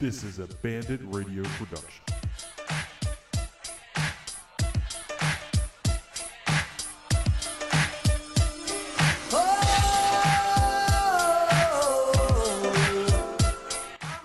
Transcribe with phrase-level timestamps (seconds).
[0.00, 2.19] This is a Bandit Radio production.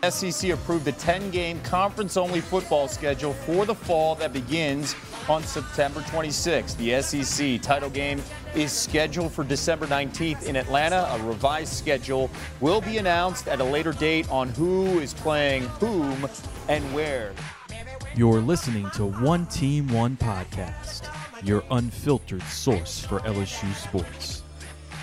[0.10, 4.96] SEC approved the 10 game conference only football schedule for the fall that begins
[5.28, 6.78] on September 26th.
[6.78, 8.22] The SEC title game
[8.56, 11.08] is scheduled for December 19th in Atlanta.
[11.12, 12.30] A revised schedule
[12.60, 16.28] will be announced at a later date on who is playing whom
[16.68, 17.34] and where.
[18.16, 21.10] You're listening to One Team One Podcast,
[21.44, 24.44] your unfiltered source for LSU sports.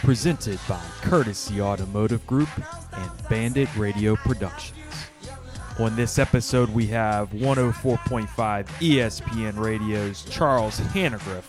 [0.03, 2.49] Presented by Courtesy Automotive Group
[2.93, 4.82] and Bandit Radio Productions.
[5.79, 11.45] On this episode, we have 104.5 ESPN Radio's Charles Hanagriff.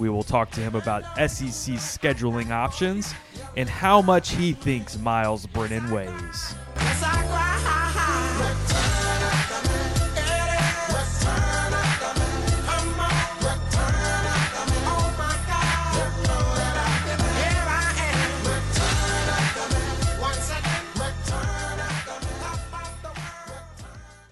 [0.00, 3.14] We will talk to him about SEC scheduling options
[3.56, 6.54] and how much he thinks Myles Brennan weighs.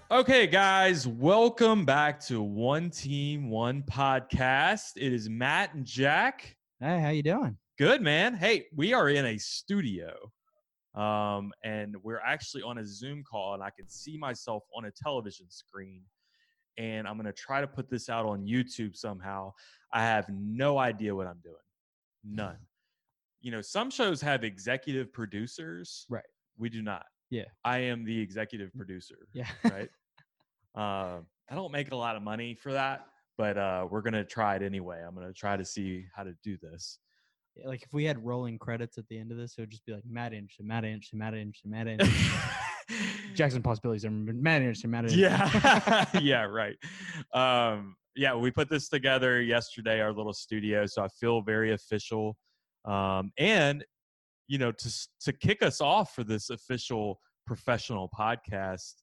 [0.09, 4.91] Okay, guys, welcome back to One Team One Podcast.
[4.95, 6.55] It is Matt and Jack.
[6.79, 7.57] Hey, how you doing?
[7.77, 8.33] Good, man.
[8.33, 10.15] Hey, we are in a studio,
[10.95, 14.91] um, and we're actually on a Zoom call, and I can see myself on a
[14.91, 16.03] television screen.
[16.77, 19.51] And I'm gonna try to put this out on YouTube somehow.
[19.91, 21.55] I have no idea what I'm doing.
[22.23, 22.55] None.
[23.39, 26.07] You know, some shows have executive producers.
[26.09, 26.23] Right.
[26.57, 27.05] We do not.
[27.29, 27.45] Yeah.
[27.63, 29.27] I am the executive producer.
[29.33, 29.47] Yeah.
[29.63, 29.89] Right.
[30.75, 33.05] uh, I don't make a lot of money for that,
[33.37, 35.01] but uh, we're gonna try it anyway.
[35.05, 36.99] I'm gonna try to see how to do this.
[37.55, 39.85] Yeah, Like if we had rolling credits at the end of this, it would just
[39.85, 42.03] be like Matt Inch and Matt Inch and Matt Inch and Matt Inch.
[43.33, 45.13] Jackson possibilities are Matt Inch and Matt Inch.
[45.13, 46.75] yeah yeah right
[47.33, 52.37] um yeah we put this together yesterday our little studio so i feel very official
[52.85, 53.85] um and
[54.47, 58.95] you know to to kick us off for this official professional podcast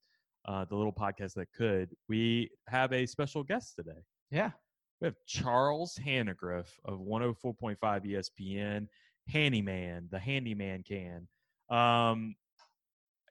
[0.47, 4.03] uh the little podcast that could we have a special guest today.
[4.31, 4.51] Yeah.
[5.01, 8.87] we have charles hanagriff of 104.5 espn
[9.29, 11.27] handyman the handyman can.
[11.71, 12.37] Um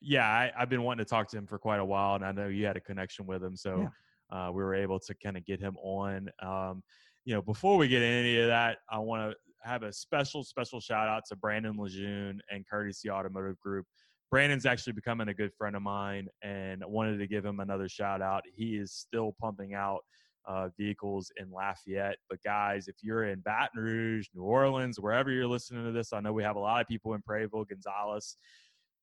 [0.02, 2.32] yeah I, i've been wanting to talk to him for quite a while and i
[2.32, 3.90] know you had a connection with him so
[4.32, 6.28] uh, we were able to kind of get him on.
[6.42, 6.82] Um,
[7.26, 10.44] you know before we get into any of that i want to have a special
[10.44, 13.86] special shout out to brandon lejeune and courtesy automotive group
[14.34, 18.22] brandon's actually becoming a good friend of mine and wanted to give him another shout
[18.22, 20.00] out he is still pumping out
[20.46, 22.18] uh, vehicles in Lafayette.
[22.30, 26.20] But guys, if you're in Baton Rouge, New Orleans, wherever you're listening to this, I
[26.20, 28.38] know we have a lot of people in Prairieville, Gonzales.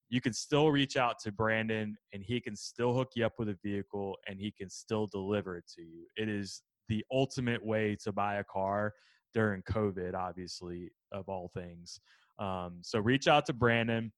[0.09, 3.49] You can still reach out to Brandon, and he can still hook you up with
[3.49, 6.05] a vehicle, and he can still deliver it to you.
[6.17, 8.93] It is the ultimate way to buy a car
[9.33, 12.01] during COVID, obviously, of all things.
[12.41, 14.13] Um, so reach out to Brandon.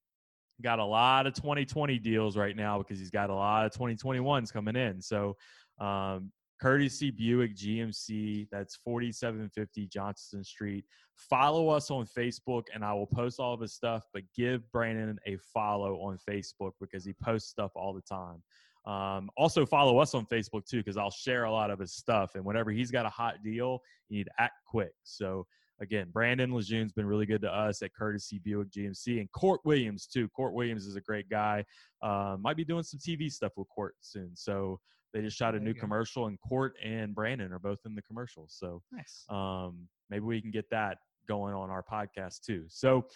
[0.62, 4.52] Got a lot of 2020 deals right now because he's got a lot of 2021s
[4.52, 5.00] coming in.
[5.00, 5.36] So
[5.78, 6.30] um,
[6.60, 8.46] courtesy Buick GMC.
[8.52, 10.84] That's 4750 Johnston Street.
[11.16, 14.04] Follow us on Facebook, and I will post all of his stuff.
[14.14, 18.42] But give Brandon a follow on Facebook because he posts stuff all the time.
[18.84, 22.34] Um, also, follow us on Facebook too because I'll share a lot of his stuff.
[22.34, 24.92] And whenever he's got a hot deal, you need to act quick.
[25.02, 25.46] So
[25.82, 30.06] again, Brandon Lejeune's been really good to us at Courtesy Buick GMC and Court Williams
[30.06, 30.28] too.
[30.28, 31.64] Court Williams is a great guy.
[32.02, 34.30] Uh, might be doing some TV stuff with Court soon.
[34.34, 34.78] So
[35.12, 38.02] they just shot a There new commercial, and Court and Brandon are both in the
[38.02, 38.46] commercial.
[38.48, 39.24] So Nice.
[39.28, 40.98] um, maybe we can get that
[41.28, 42.64] going on our podcast too.
[42.68, 43.06] So,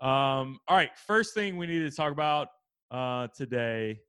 [0.00, 2.48] um, all right, first thing we need to talk about
[2.90, 4.00] uh, today.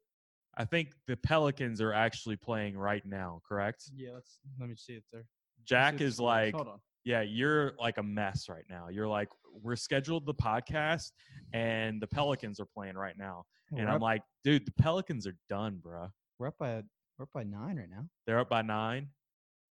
[0.56, 3.86] I think the Pelicans are actually playing right now, correct?
[3.96, 5.26] Yeah, let's let me see it there.
[5.66, 6.80] Jack is like, hold on.
[7.06, 8.88] Yeah, you're like a mess right now.
[8.90, 9.30] You're like,
[9.62, 11.12] we're scheduled the podcast,
[11.54, 14.72] and the Pelicans are playing right now, Oh, and we're, I'm up, like, dude, the
[14.82, 16.10] Pelicans are done, bruh.
[16.40, 16.82] we're up by
[17.18, 18.06] we're up by nine right now.
[18.26, 19.10] They're up by nine.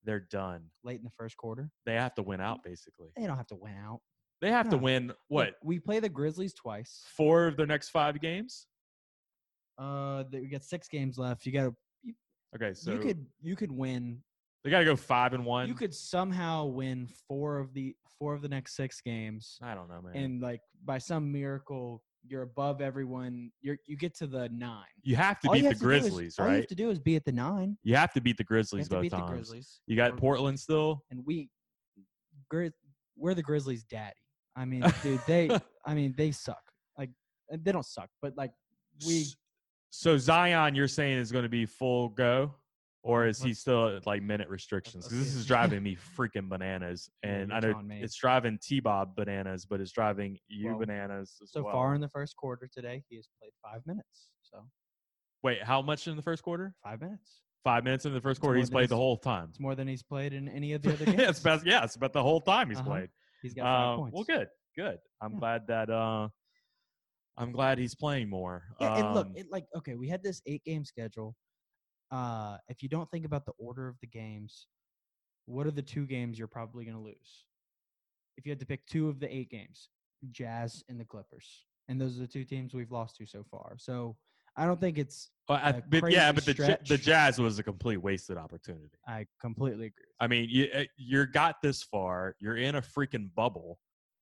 [0.04, 0.64] They're done.
[0.84, 1.70] Late in the first quarter.
[1.86, 3.10] They have to win out, basically.
[3.16, 4.00] They don't have to win out.
[4.42, 7.04] They have to win what we play the Grizzlies twice.
[7.16, 8.66] four of their next five games.
[9.78, 11.46] Uh, we got six games left.
[11.46, 11.76] You got to
[12.56, 14.22] Okay, so you could you could win
[14.64, 15.68] they got to go five and one.
[15.68, 19.58] you could somehow win four of the four of the next six games.
[19.62, 20.16] I don't know, man.
[20.16, 23.52] and like by some miracle you're above everyone.
[23.62, 24.84] You're you get to the nine.
[25.02, 26.68] You have to All you beat the have to do is- Grizzlies, all you have
[26.68, 27.78] to do is be at the nine.
[27.84, 29.32] You have to beat the you Grizzlies both beat the times.
[29.32, 29.80] grizzlies.
[29.88, 31.04] You got Or- Portland still.
[31.10, 31.50] and we
[32.54, 32.74] Grizz,
[33.18, 34.14] we're the grizzlies daddy.
[34.56, 35.50] I mean dude they
[35.86, 36.62] i mean they suck.
[36.98, 37.10] Like
[37.52, 38.52] they don't suck but like
[39.08, 39.26] we
[39.90, 42.54] So Zion, you're saying is going to be full go,
[43.04, 45.06] or is he still at like minute restrictions?
[45.08, 49.82] Because this is driving me freaking bananas, and I know it's driving T-Bob bananas, but
[49.82, 51.72] it's driving you Well, bananas as So well.
[51.74, 54.30] far in the first quarter today, he has played five minutes.
[54.44, 54.68] So
[55.44, 56.76] Wait, how much in the first quarter?
[56.84, 57.42] five minutes.
[57.64, 58.60] Five minutes in the first It's quarter.
[58.60, 59.48] He's played the whole time.
[59.50, 61.20] It's more than he's played in any of the other games.
[61.20, 62.90] yeah, it's about, yeah, it's about the whole time he's Uh-huh.
[62.90, 63.10] played.
[63.42, 64.16] He's got five Uh, points.
[64.16, 65.00] well, good, good.
[65.22, 65.40] I'm Yeah.
[65.40, 66.30] glad that uh,
[67.38, 68.64] I'm glad he's playing more.
[68.80, 71.36] Yeah, and look, Um, it like okay, we had this eight game schedule.
[72.12, 74.68] Uh, if you don't think about the order of the games,
[75.46, 77.46] what are the two games you're probably going to lose?
[78.38, 79.90] If you had to pick two of the eight games,
[80.32, 83.76] Jazz and the Clippers, and those are the two teams we've lost to so far.
[83.78, 84.16] So
[84.58, 85.30] I don't think it's.
[85.48, 86.98] Well, I- but yeah, but the the.
[86.98, 88.90] Jazz was a complete wasted opportunity.
[89.08, 90.06] I completely agree.
[90.20, 92.36] I mean, you uh, you're got this far.
[92.40, 93.80] You're in a freaking bubble,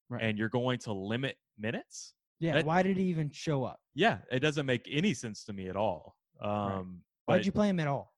[0.09, 0.21] Right.
[0.23, 2.13] and you're going to limit minutes.
[2.39, 3.79] Yeah, that- why did he even show up?
[3.95, 6.15] Yeah, it doesn't make any sense to me at all.
[6.41, 8.13] Um, Why'd you play him at all?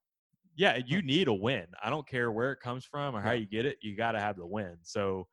[0.56, 1.66] yeah, you need a win.
[1.84, 3.78] I don't care where it comes from or how you get it.
[3.82, 4.78] You got to have the win.
[4.84, 5.28] So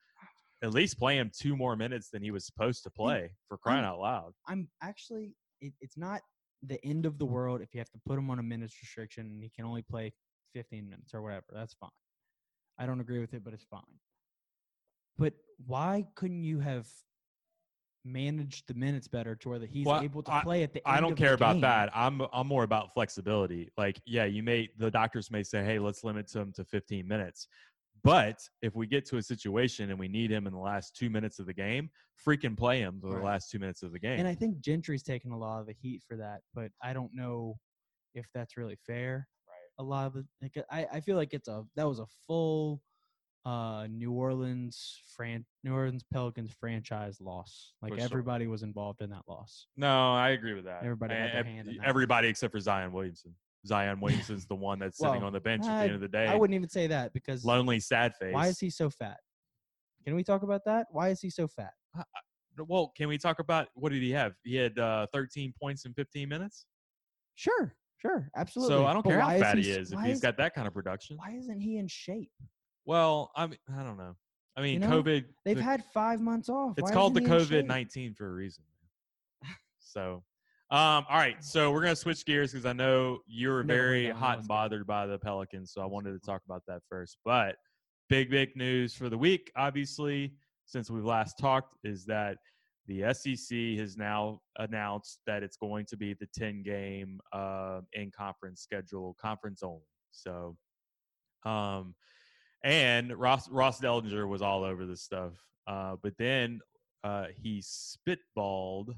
[0.62, 3.84] at least play him two more minutes than he was supposed to play for crying
[3.84, 4.32] out loud.
[4.46, 5.34] I'm actually.
[5.60, 6.22] It, it's not
[6.62, 9.26] the end of the world if you have to put him on a minutes restriction
[9.26, 10.12] and he can only play
[10.54, 11.46] 15 minutes or whatever.
[11.52, 11.90] That's fine.
[12.78, 13.82] I don't agree with it, but it's fine.
[15.18, 15.34] But
[15.66, 16.86] why couldn't you have
[18.12, 20.86] managed the minutes better to where that he's Well, able to I- play at the
[20.88, 21.90] end I don't care about that.
[21.94, 23.70] I'm I'm more about flexibility.
[23.76, 27.48] Like, yeah, you may the doctors may say, hey, let's limit him to 15 minutes.
[28.04, 31.10] But if we get to a situation and we need him in the last two
[31.10, 31.90] minutes of the game,
[32.24, 34.20] freaking play him for the last two minutes of the game.
[34.20, 37.10] And I think Gentry's taken a lot of the heat for that, but I don't
[37.12, 37.56] know
[38.14, 39.26] if that's really fair.
[39.48, 39.84] Right.
[39.84, 42.80] A lot of the, like, I, I feel like it's a that was a full
[43.48, 47.72] uh New Orleans fran New Orleans Pelicans franchise loss.
[47.82, 49.66] Like everybody was involved in that loss.
[49.76, 50.82] no, I agree with that.
[50.82, 51.86] Everybody had their And- hand in that.
[51.86, 53.34] Everybody except for Zion Williamson.
[53.66, 56.08] Zion Williamson's the one that's sitting Well, on the bench at the end of the
[56.08, 56.26] day.
[56.26, 58.32] I wouldn't even say that because lonely, sad face.
[58.34, 59.18] why is he so fat?
[60.04, 60.86] Can we talk about that?
[60.90, 61.72] Why is he so fat?
[62.56, 64.32] Well, can we talk about what did he have?
[64.44, 66.66] He had uh, 13 points in 15 minutes.
[67.34, 68.74] Sure, sure, absolutely.
[68.76, 70.54] So I don't But care how fat he he is if he's is- got that
[70.54, 71.16] kind of production.
[71.18, 72.32] Why isn't he in shape?
[72.88, 74.16] Well, I mean, I don't know.
[74.56, 75.26] I mean, know, COVID.
[75.44, 76.78] They've the- had five months off.
[76.78, 77.68] It's Why called the isn't he in COVID?
[77.68, 78.64] 19 for a reason.
[79.78, 80.24] so,
[80.70, 81.36] um, all right.
[81.44, 84.16] So we're gonna switch gears because I know you're No, we're very done.
[84.16, 85.70] hot and bothered by the Pelicans.
[85.70, 87.18] So I wanted to talk about that first.
[87.26, 87.56] But
[88.08, 90.32] big, big news for the week, obviously,
[90.64, 92.38] since we've last talked, is that
[92.86, 98.10] the SEC has now announced that it's going to be the 10 game uh, in
[98.10, 99.84] conference schedule, conference only.
[100.10, 100.56] So,
[101.44, 101.94] um,
[102.64, 105.32] and Ross Ross Dellinger was all over this stuff.
[105.66, 106.60] Uh, but then
[107.04, 108.94] uh, he spitballed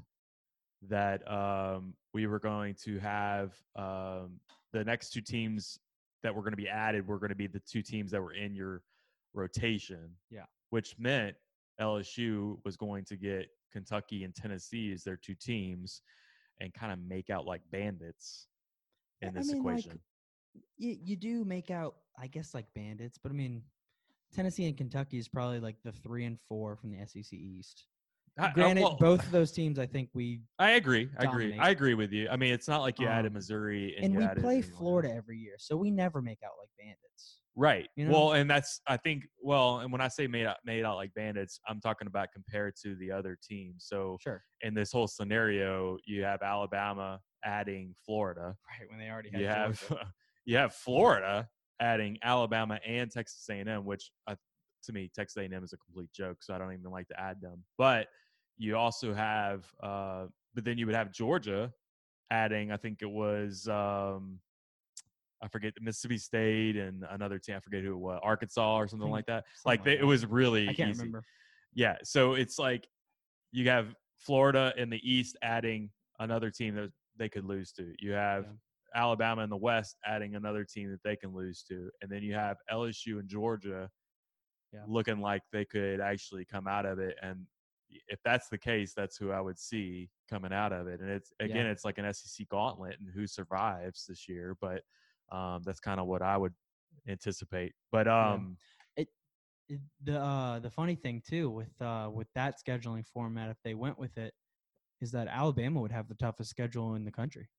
[0.87, 4.39] that um, we were going to have um,
[4.73, 5.79] the next two teams
[6.23, 8.33] that were going to be added were going to be the two teams that were
[8.33, 8.81] in your
[9.33, 10.09] rotation.
[10.29, 10.45] Yeah.
[10.69, 11.35] Which meant
[11.79, 16.01] LSU was going to get Kentucky and Tennessee as their two teams
[16.59, 18.47] and kind of make out like bandits
[19.21, 19.99] in I this mean, like, equation.
[20.77, 23.63] You, you do make out, I guess, like bandits, but I mean,
[24.33, 27.85] Tennessee and Kentucky is probably like the three and four from the SEC East.
[28.39, 31.09] I- I- Granted, well, both of those teams, I think we I agree.
[31.19, 31.57] I agree.
[31.59, 32.29] I agree with you.
[32.29, 34.61] I mean, it's not like you added Um, Missouri and, and you we added play.
[34.61, 37.39] Florida every year, so we never make out like bandits.
[37.57, 37.89] Right.
[37.97, 38.11] you know?
[38.13, 41.13] Well, and that's I think well, and when I say made out made out like
[41.13, 43.85] bandits, I'm talking about compared to the other teams.
[43.89, 48.55] So Sure, in this whole scenario, you have Alabama adding Florida.
[48.79, 50.13] right when they already had You have Georgia.
[50.45, 51.47] You have Florida
[51.79, 54.35] adding Alabama and Texas A&M, which uh,
[54.83, 57.41] to me Texas A&M is a complete joke, so I don't even like to add
[57.41, 57.63] them.
[57.77, 58.07] But
[58.57, 61.71] you also have, uh, but then you would have Georgia
[62.29, 62.71] adding.
[62.71, 64.39] I think it was um,
[65.41, 67.55] I forget the Mississippi State and another team.
[67.55, 69.45] I forget who it was, Arkansas or something like that.
[69.55, 70.99] something Like they, it was really I can't easy.
[70.99, 71.23] remember.
[71.73, 72.87] Yeah, so it's like
[73.51, 77.93] you have Florida in the East adding another team that they could lose to.
[77.99, 78.45] You have
[78.93, 82.33] Alabama in the West adding another team that they can lose to, and then you
[82.33, 83.89] have LSU and Georgia
[84.73, 84.83] Yeah.
[84.87, 87.17] looking like they could actually come out of it.
[87.21, 87.45] And
[88.07, 91.01] if that's the case, that's who I would see coming out of it.
[91.01, 94.55] And it's again, it's like an SEC gauntlet and who survives this year.
[94.61, 94.83] But
[95.31, 96.53] um, that's kind of what I would
[97.07, 97.73] anticipate.
[97.91, 98.33] But Yeah.
[98.33, 98.57] um,
[98.95, 99.09] it,
[100.03, 103.97] the uh, the funny thing too with uh, with that scheduling format, if they went
[103.99, 104.33] with it,
[105.01, 107.49] is that Alabama would have the toughest schedule in the country.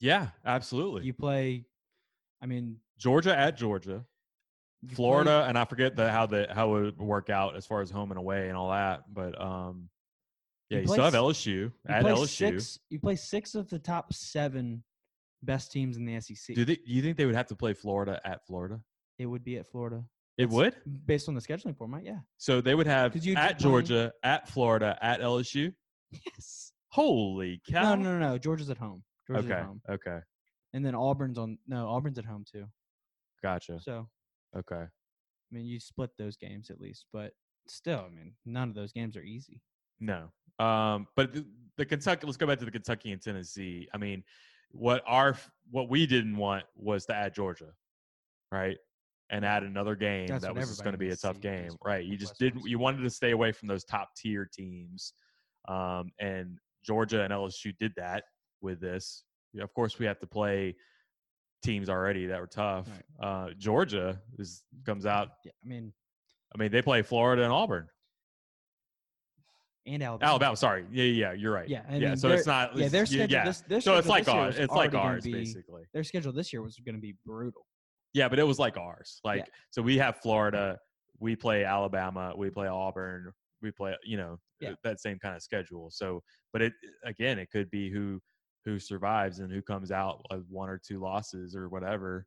[0.00, 1.04] Yeah, absolutely.
[1.04, 1.64] You play,
[2.42, 4.04] I mean, Georgia at Georgia.
[4.82, 7.66] you play- Florida, and I forget the how the how it would work out as
[7.66, 9.04] far as home and away and all that.
[9.12, 9.88] But um,
[10.70, 12.28] Yeah, You you play still have LSU You at LSU.
[12.28, 14.82] Six, you play six of the top seven
[15.42, 16.54] best teams in the SEC.
[16.56, 16.78] Do they?
[16.84, 18.80] You think they would have to play Florida at Florida?
[19.18, 20.04] it would be at Florida.
[20.36, 21.06] It That's- would.
[21.06, 22.04] based on the scheduling format.
[22.04, 22.18] Yeah.
[22.38, 25.72] So they would have you'd at be Georgia, at Florida, at LSU.
[26.26, 26.72] Yes.
[26.88, 27.94] Holy cow!
[27.96, 28.38] No, no, no, no.
[28.38, 29.02] Georgia's at home.
[29.26, 29.60] Georgia's Okay.
[29.60, 29.80] at home.
[29.88, 30.18] Okay.
[30.72, 31.58] And then Auburn's on.
[31.66, 32.66] No, Auburn's at home too.
[33.42, 33.80] Gotcha.
[33.80, 34.08] So
[34.56, 34.82] Okay.
[34.84, 37.32] I mean, you split those games at least, but
[37.68, 39.60] still, I mean, none of those games are easy.
[40.00, 40.30] No.
[40.58, 42.26] Um, but the, the Kentucky.
[42.26, 43.88] Let's go back to the Kentucky and Tennessee.
[43.94, 44.22] I mean,
[44.70, 45.36] what our
[45.70, 47.72] what we didn't want was to add Georgia,
[48.50, 48.76] right?
[49.30, 52.04] And add another game That's that was just going to be a tough game, right?
[52.04, 52.66] You just didn't.
[52.66, 55.14] You wanted to stay away from those top tier teams,
[55.68, 58.24] um, and Georgia and LSU did that
[58.64, 59.22] with this.
[59.60, 60.74] Of course, we have to play
[61.62, 62.88] teams already that were tough.
[63.22, 65.28] Uh, Georgia is comes out.
[65.44, 65.92] Yeah, I mean,
[66.52, 67.86] I mean, they play Florida and Auburn.
[69.86, 70.30] and Alabama.
[70.30, 70.84] Alabama, sorry.
[70.90, 71.68] Yeah, yeah, you're right.
[71.68, 72.08] Yeah, I yeah.
[72.08, 72.76] mean, so it's not.
[72.76, 73.32] Yeah, their schedule.
[73.32, 73.44] yeah.
[73.44, 74.56] This, their So it's like ours.
[74.58, 75.82] It's like ours, be- basically.
[75.92, 77.66] Their schedule this year was going to be brutal.
[78.14, 79.20] Yeah, but it was like ours.
[79.24, 80.78] Like so, we have Florida.
[81.20, 82.32] We play Alabama.
[82.36, 83.32] We play Auburn.
[83.62, 84.72] We play, you know, Yeah.
[84.84, 85.90] that same kind of schedule.
[85.90, 86.72] So, but it
[87.04, 88.20] again, it could be who
[88.64, 92.26] who survives and who comes out of one or two losses or whatever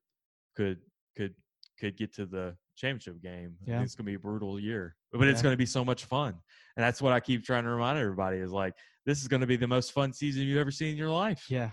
[0.56, 0.78] could
[1.16, 1.34] could
[1.80, 3.56] could get to the championship game.
[3.66, 3.82] Yeah.
[3.82, 6.36] It's gonna be a brutal year, but it's gonna be so much fun.
[6.76, 8.74] And that's what I keep trying to remind everybody is like,
[9.06, 11.46] this is gonna be the most fun season you've ever seen in your life.
[11.50, 11.72] Yeah,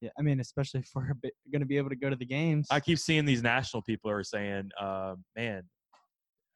[0.00, 0.10] yeah.
[0.18, 1.06] I mean, especially if we're
[1.50, 2.66] going to be able to go to the games.
[2.70, 5.62] I keep seeing these national people are saying, uh, man,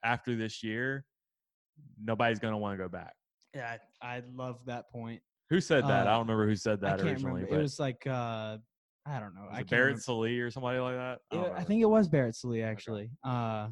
[0.05, 1.05] after this year,
[2.03, 3.15] nobody's going to want to go back.
[3.55, 5.23] yeah, I, I love that point.
[5.51, 6.07] Who said that?
[6.07, 7.43] I Uh, don't remember who said I that originally.
[7.43, 7.59] remember.
[7.59, 8.59] It was like uh,
[9.07, 9.49] I don't know.
[9.51, 10.01] I it Barrett remember.
[10.01, 11.19] Sallee or somebody like that?
[11.33, 13.11] I, don't I think it was Barrett Sallee actually.
[13.25, 13.69] Uh,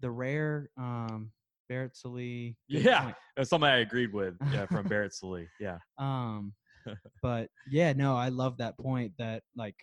[0.00, 1.32] the rare um
[1.68, 2.56] Barrett Sallee.
[2.68, 3.12] Yeah.
[3.36, 5.48] That's something I agreed with yeah, from Barrett Sallee.
[5.60, 5.78] Yeah.
[5.98, 6.54] Um,
[7.22, 9.76] but yeah, no, I love that point that like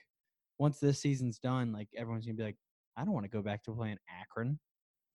[0.60, 2.58] once this season's done, like everyone's gonna be like,
[2.98, 4.60] I don't want to go back to playing Akron.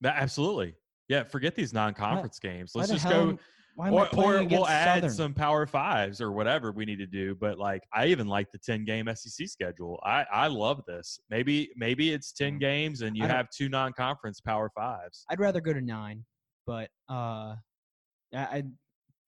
[0.01, 0.75] That, absolutely.
[1.09, 1.23] Yeah.
[1.23, 2.71] Forget these non conference games.
[2.75, 3.39] Let's just hell go.
[3.71, 5.09] Am- Why am I Or, or we'll add Southern?
[5.11, 7.35] some power fives or whatever we need to do.
[7.35, 9.99] But like, I even like the 10 game SEC schedule.
[10.03, 11.19] I, I love this.
[11.29, 12.59] Maybe, maybe it's 10 Mm.
[12.59, 15.25] games and you have two non conference power fives.
[15.29, 16.25] I'd rather go to nine,
[16.67, 17.55] but uh,
[18.33, 18.63] I, I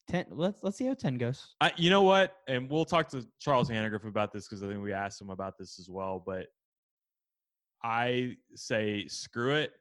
[0.10, 0.26] ten.
[0.30, 1.56] Let's let's see how ten goes.
[1.62, 2.36] I, you know what?
[2.48, 5.58] And we'll talk to Charles Hanagriff about this because I think we asked him about
[5.58, 6.22] this as well.
[6.26, 6.48] But
[7.84, 9.72] I say, screw it.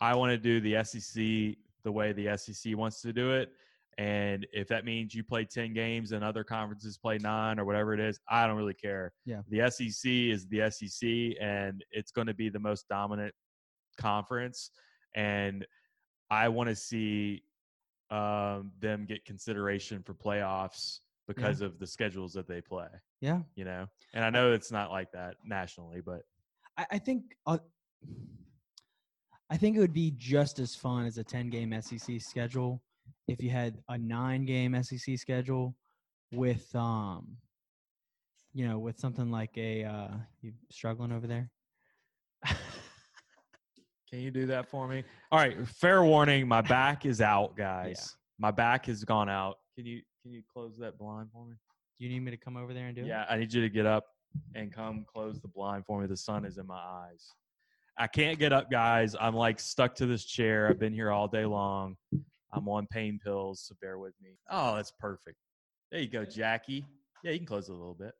[0.00, 3.50] I want to do the SEC the way the SEC wants to do it.
[3.98, 7.94] And if that means you play 10 games and other conferences play nine or whatever
[7.94, 9.12] it is, I don't really care.
[9.24, 9.42] Yeah.
[9.48, 13.34] The SEC is the SEC and it's going to be the most dominant
[13.98, 14.70] conference.
[15.14, 15.64] And
[16.30, 17.42] I want to see
[18.10, 22.88] um, them get consideration for playoffs because of the schedules that they play,
[23.20, 23.86] Yeah, you know?
[24.12, 26.22] And I know it's not like that nationally, but
[26.76, 27.58] I, I think uh,
[29.50, 32.82] I think it would be just as fun as a ten game SEC schedule
[33.28, 35.74] if you had a nine game SEC schedule
[36.32, 37.36] with um,
[38.52, 40.08] you know, with something like a uh,
[40.40, 41.50] you struggling over there.
[44.10, 45.02] Can you do that for me?
[45.32, 45.66] All right.
[45.66, 46.46] Fair warning.
[46.46, 48.16] My back is out, guys.
[48.38, 49.56] My back has gone out.
[49.76, 51.56] Can you can you close that blind for me?
[51.98, 53.08] Do you need me to come over there and do it?
[53.08, 54.04] Yeah, I need you to get up
[54.54, 56.06] and come close the blind for me.
[56.06, 57.32] The sun is in my eyes.
[57.98, 59.14] I can't get up, guys.
[59.20, 60.68] I'm like stuck to this chair.
[60.68, 61.96] I've been here all day long.
[62.54, 64.30] I'm on pain pills, so bear with me.
[64.50, 65.36] Oh, that's perfect.
[65.90, 66.84] There you go, Jackie.
[67.22, 68.12] Yeah, you can close it a little bit.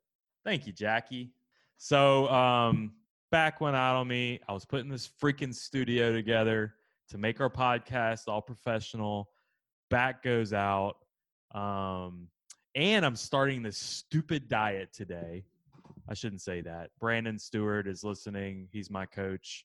[0.45, 1.33] Thank you, Jackie.
[1.77, 2.93] So, um,
[3.31, 6.75] back when out on me, I was putting this freaking studio together
[7.11, 9.29] to make our podcast all professional.
[9.91, 10.97] Back goes out.
[11.55, 12.29] Um,
[12.75, 15.45] and I'm starting this stupid diet today.
[16.09, 16.91] I shouldn't say that.
[17.01, 18.69] Brandon Stewart is listening.
[18.73, 19.65] He's my coach.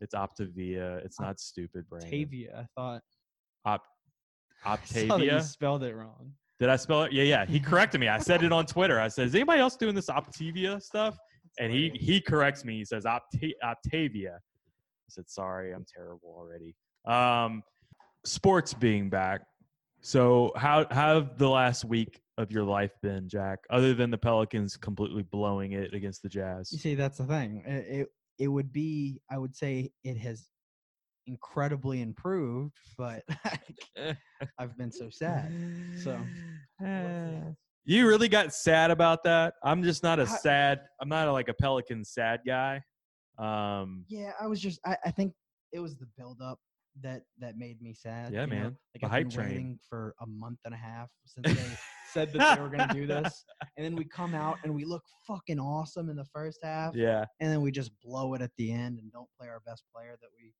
[0.00, 1.04] It's Optavia.
[1.04, 2.08] It's not stupid, Brandon.
[2.08, 2.60] Octavia.
[2.60, 3.02] I thought
[3.64, 3.84] Op-
[4.64, 5.42] Optavia.
[5.42, 6.32] spelled it wrong.
[6.58, 7.12] Did I spell it?
[7.12, 7.46] Yeah, yeah.
[7.46, 8.08] He corrected me.
[8.08, 9.00] I said it on Twitter.
[9.00, 11.16] I said, "Is anybody else doing this Optavia stuff?"
[11.58, 12.76] And he he corrects me.
[12.78, 14.34] He says Opta- Octavia.
[14.36, 16.74] I said, "Sorry, I'm terrible already."
[17.06, 17.62] Um,
[18.24, 19.40] sports being back.
[20.02, 23.60] So how how have the last week of your life been, Jack?
[23.70, 26.70] Other than the Pelicans completely blowing it against the Jazz.
[26.72, 27.62] You see, that's the thing.
[27.66, 29.20] It, it it would be.
[29.30, 30.48] I would say it has
[31.26, 33.22] incredibly improved, but
[34.58, 35.52] I've been so sad.
[36.02, 36.18] So
[37.84, 39.54] you really got sad about that.
[39.64, 40.80] I'm just not a I- sad.
[41.00, 42.82] I'm not a, like a Pelican sad guy.
[43.38, 44.80] Um, Yeah, I was just.
[44.84, 45.32] I, I think
[45.72, 46.58] it was the buildup
[47.02, 48.32] that that made me sad.
[48.32, 48.54] Yeah, you know?
[48.56, 48.64] man.
[48.94, 49.48] Like The I've hype been train.
[49.48, 51.66] waiting for a month and a half since they
[52.12, 53.44] said that they were going to do this,
[53.76, 57.24] and then we come out and we look fucking awesome in the first half, Yeah.
[57.40, 60.16] and then we just blow it at the end and don't play our best player
[60.20, 60.52] that we.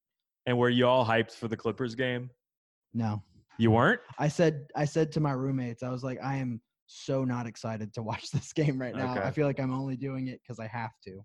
[0.46, 2.30] And were you all hyped for the Clippers game?
[2.94, 3.22] No,
[3.58, 4.00] You weren't?
[4.18, 7.92] I said I said to my roommates, I was like, I am so not excited
[7.94, 9.12] to watch this game right now.
[9.12, 9.20] Okay.
[9.26, 11.20] I feel like I'm only doing it because I have to.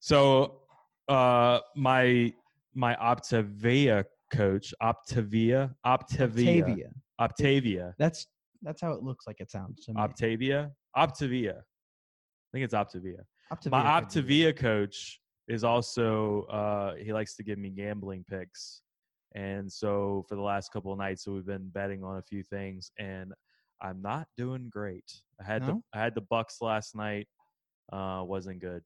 [0.00, 0.60] So
[1.08, 2.32] uh my
[2.74, 6.90] my Optavia coach, Optavia, Optavia, Octavia.
[7.20, 8.26] Octavia, That's
[8.62, 10.00] that's how it looks like it sounds to me.
[10.00, 11.54] Optavia, Optavia.
[11.58, 13.22] I think it's Optavia.
[13.52, 14.54] Optavia My could be it.
[14.54, 18.82] Optavia coach is also uh he likes to give me gambling picks.
[19.34, 22.42] And so for the last couple of nights, so we've been betting on a few
[22.42, 23.32] things and
[23.82, 25.10] I'm not doing great.
[25.40, 25.66] I had No?
[25.66, 27.26] the I had the Bucks last night.
[27.92, 28.82] Uh wasn't good.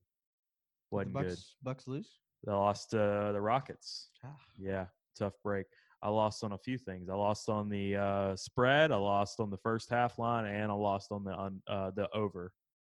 [0.90, 1.38] Wasn't Bucks, good.
[1.62, 2.10] Bucks lose.
[2.44, 4.10] They lost to the Rockets.
[4.24, 4.36] Ah.
[4.58, 4.86] Yeah,
[5.18, 5.66] tough break.
[6.02, 7.08] I lost on a few things.
[7.08, 8.92] I lost on the uh, spread.
[8.92, 12.06] I lost on the first half line, and I lost on the on uh, the
[12.14, 12.52] over.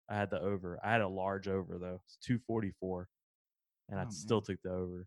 [0.10, 0.80] I had the over.
[0.82, 2.00] I had a large over though.
[2.06, 3.10] It's two forty four,
[3.92, 5.06] and I Oh, still took the over.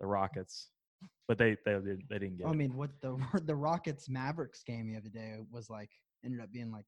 [0.00, 0.70] The Rockets,
[1.28, 2.46] but they they didn't they didn't get.
[2.48, 2.56] I it.
[2.56, 5.90] mean, what the the Rockets Mavericks game the other day was like
[6.24, 6.84] ended up being like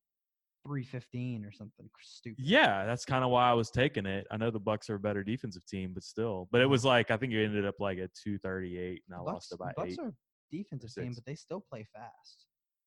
[0.67, 2.45] three fifteen or something stupid.
[2.45, 4.27] Yeah, that's kind of why I was taking it.
[4.31, 6.49] I know the Bucks are a better defensive team, but still.
[6.51, 9.15] But it was like I think it ended up like at two thirty eight, and
[9.15, 9.99] I Bucks, lost about Bucks eight.
[10.01, 10.13] are a
[10.51, 12.47] defensive team, but they still play fast.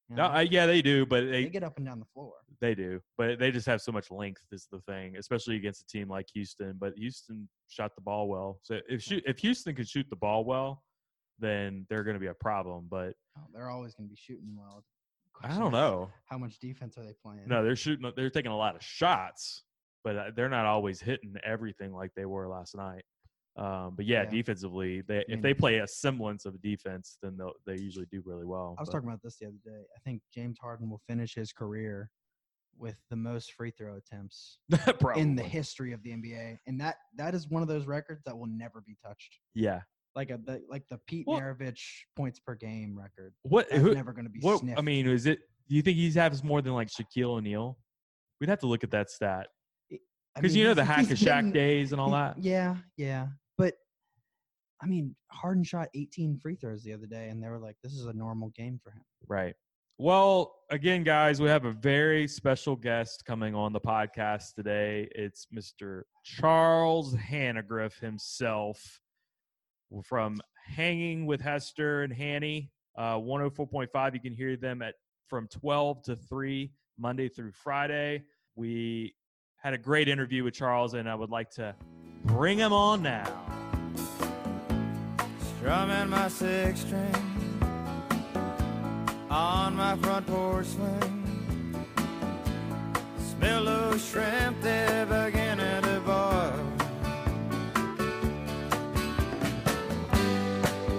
[0.09, 2.33] You No, uh, yeah, they do, but they they get up and down the floor.
[2.61, 5.87] They do, but they just have so much length is the thing, especially against a
[5.87, 6.75] team like Houston.
[6.79, 10.43] But Houston shot the ball well, so if shoot, if Houston can shoot the ball
[10.43, 10.83] well,
[11.39, 12.87] then they're going to be a problem.
[12.89, 14.83] But Oh, they're always going to be shooting well.
[15.41, 16.09] I don't know.
[16.25, 17.47] How much defense are they playing?
[17.47, 18.11] No, they're shooting.
[18.15, 19.63] They're taking a lot of shots,
[20.03, 23.03] but uh, they're not always hitting everything like they were last night.
[23.57, 24.29] Um, but yeah, Yeah.
[24.29, 28.21] defensively, they if mean- they play a semblance of defense, then they they usually do
[28.25, 28.75] really well.
[28.77, 29.83] I was but- talking about this the other day.
[29.95, 32.09] I think James Harden will finish his career
[32.77, 34.59] with the most free throw attempts
[35.17, 38.37] in the history of the NBA, and that that is one of those records that
[38.37, 39.39] will never be touched.
[39.53, 39.81] yeah.
[40.15, 41.81] Like a the, like the Pete Well- Maravich
[42.15, 43.33] points per game record.
[43.43, 43.69] What?
[43.69, 44.79] That's Who, never going to be What sniffed.
[44.79, 45.39] I mean, is it?
[45.67, 47.77] Do you think he has more than like Shaquille O'Neal?
[48.39, 49.47] We'd have to look at that stat
[49.91, 49.97] I
[50.35, 52.37] because mean, you know the hack-a-Shaq days and all that.
[52.41, 53.27] Yeah, yeah,
[53.59, 53.73] but
[54.81, 57.93] I mean, Harden shot 18 free throws the other day, and they were like, "This
[57.93, 59.53] is a normal game for him." Right.
[59.97, 65.09] Well, again, guys, we have a very special guest coming on the podcast today.
[65.13, 66.03] It's Mr.
[66.23, 69.01] Charles Hanagriff himself
[70.05, 72.71] from Hanging with Hester and Hanny.
[72.97, 74.13] Uh, 104.5.
[74.13, 74.95] You can hear them at
[75.27, 78.23] from 12 to 3 Monday through Friday.
[78.55, 79.13] We
[79.57, 81.75] had a great interview with Charles, and I would like to
[82.23, 83.48] bring him on now.
[85.59, 87.13] Strumming my six string
[89.29, 91.75] on my front porch swing.
[93.19, 96.53] Smell shrimp, beginning to boil.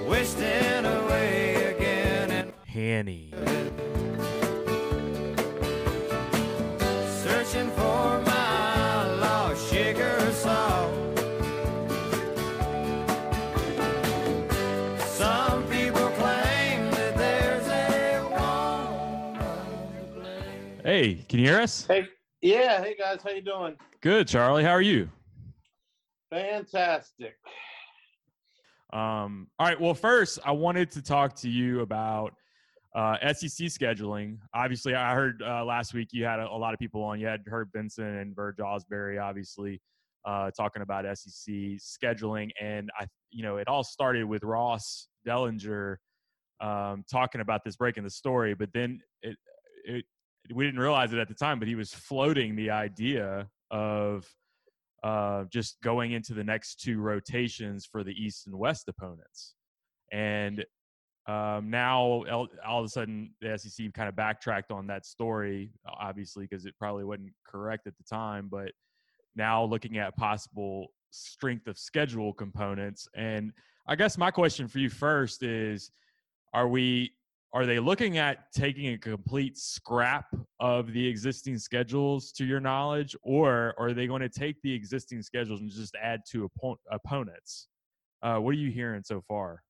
[0.07, 3.33] Wasting away again Hanny.
[21.00, 21.86] Hey, can you hear us?
[21.86, 22.06] Hey,
[22.42, 22.82] yeah.
[22.82, 23.74] Hey guys, how you doing?
[24.02, 24.62] Good, Charlie.
[24.62, 25.08] How are you?
[26.28, 27.36] Fantastic.
[28.92, 29.80] Um, all right.
[29.80, 32.34] Well, first, I wanted to talk to you about
[32.94, 34.40] uh, SEC scheduling.
[34.52, 37.18] Obviously, I heard uh, last week you had a, a lot of people on.
[37.18, 39.80] You had Herb Vincent and Verge Ausberry, obviously,
[40.26, 45.96] uh, talking about SEC scheduling, and I, you know, it all started with Ross Dellinger
[46.60, 49.38] um, talking about this breaking the story, but then it,
[49.86, 50.04] it,
[50.52, 54.26] we didn't realize it at the time, but he was floating the idea of
[55.02, 59.54] uh, just going into the next two rotations for the East and West opponents.
[60.12, 60.64] And
[61.28, 65.70] um, now, all, all of a sudden, the SEC kind of backtracked on that story,
[65.86, 68.48] obviously, because it probably wasn't correct at the time.
[68.50, 68.72] But
[69.36, 73.08] now looking at possible strength of schedule components.
[73.14, 73.52] And
[73.86, 75.90] I guess my question for you first is
[76.52, 77.12] are we
[77.52, 80.26] are they looking at taking a complete scrap
[80.60, 85.20] of the existing schedules to your knowledge or are they going to take the existing
[85.22, 87.68] schedules and just add two oppo- opponents
[88.22, 89.62] uh, what are you hearing so far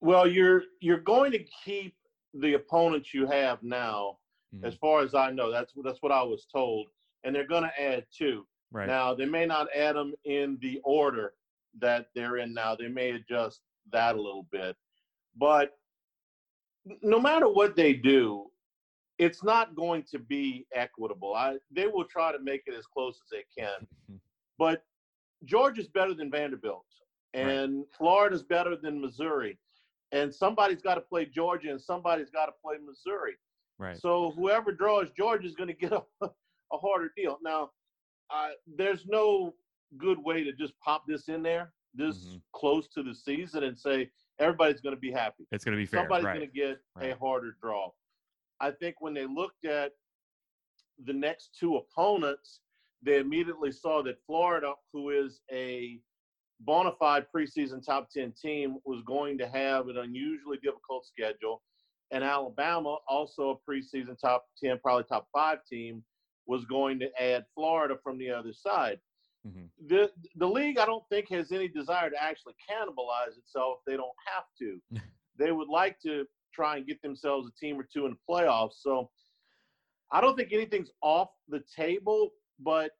[0.00, 1.94] Well, you're you're going to keep
[2.34, 4.18] the opponents you have now,
[4.54, 4.64] Mhm.
[4.64, 5.50] as far as I know.
[5.50, 6.88] That's that's what I was told,
[7.24, 8.46] and they're going to add two.
[8.70, 11.34] right Now they may not add them in the order
[11.78, 12.74] that they're in now.
[12.76, 13.60] They may adjust
[13.92, 14.76] that a little bit,
[15.36, 15.78] but
[17.02, 18.46] no matter what they do,
[19.18, 21.34] it's not going to be equitable.
[21.34, 23.86] I they will try to make it as close as they can,
[24.58, 24.84] but
[25.44, 26.86] Georgia's better than Vanderbilt,
[27.34, 29.58] and Florida's better than Missouri,
[30.12, 33.34] and somebody's got to play Georgia, and somebody's got to play Missouri.
[33.78, 33.98] right.
[33.98, 37.38] So whoever draws Georgia is going to get a, a harder deal.
[37.42, 37.70] Now,
[38.30, 39.54] uh, there's no
[39.98, 42.40] good way to just pop this in there this Mhm.
[42.54, 45.46] close to the season and say everybody's going to be happy.
[45.52, 46.00] it's going to be fair.
[46.00, 46.36] Somebody's right.
[46.36, 47.90] going to get a harder draw.
[48.60, 49.92] I think when they looked at
[51.04, 52.60] the next two opponents,
[53.02, 55.98] they immediately saw that Florida, who is a
[56.60, 61.62] bona fide preseason top 10 team, was going to have an unusually difficult schedule.
[62.12, 66.04] And Alabama, also a preseason top 10, probably top five team,
[66.46, 68.98] was going to add Florida from the other side.
[69.46, 69.68] Mhm.
[69.88, 73.78] The, the league, I don't think, has any desire to actually cannibalize itself.
[73.86, 74.80] They don't have to.
[75.38, 78.74] they would like to try and get themselves a team or two in the playoffs.
[78.80, 79.10] So
[80.12, 82.92] I don't think anything's off the table, but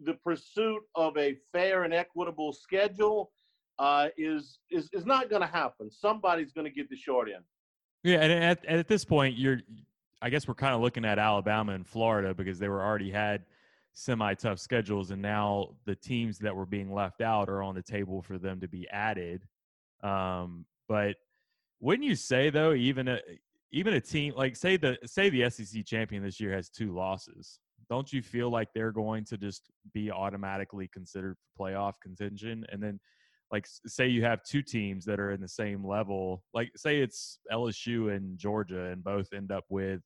[0.00, 3.30] the pursuit of a fair and equitable schedule
[3.78, 5.90] uh, is, is is not going to happen.
[5.90, 7.44] Somebody's going to get the short end.
[8.02, 9.60] Yeah, and at, and at this point, you're,
[10.22, 13.44] I guess we're kind of looking at Alabama and Florida because they were already had
[13.96, 17.82] semi tough schedules, and now the teams that were being left out are on the
[17.82, 19.42] table for them to be added.
[20.04, 21.16] Um, but
[21.80, 23.18] wouldn't you say though, even a
[23.72, 27.58] even a team like say the say the SEC champion this year has two losses,
[27.88, 32.66] don't you feel like they're going to just be automatically considered playoff contention?
[32.70, 33.00] And then
[33.50, 37.38] like say you have two teams that are in the same level like say it's
[37.52, 40.00] lsu and georgia and both end up with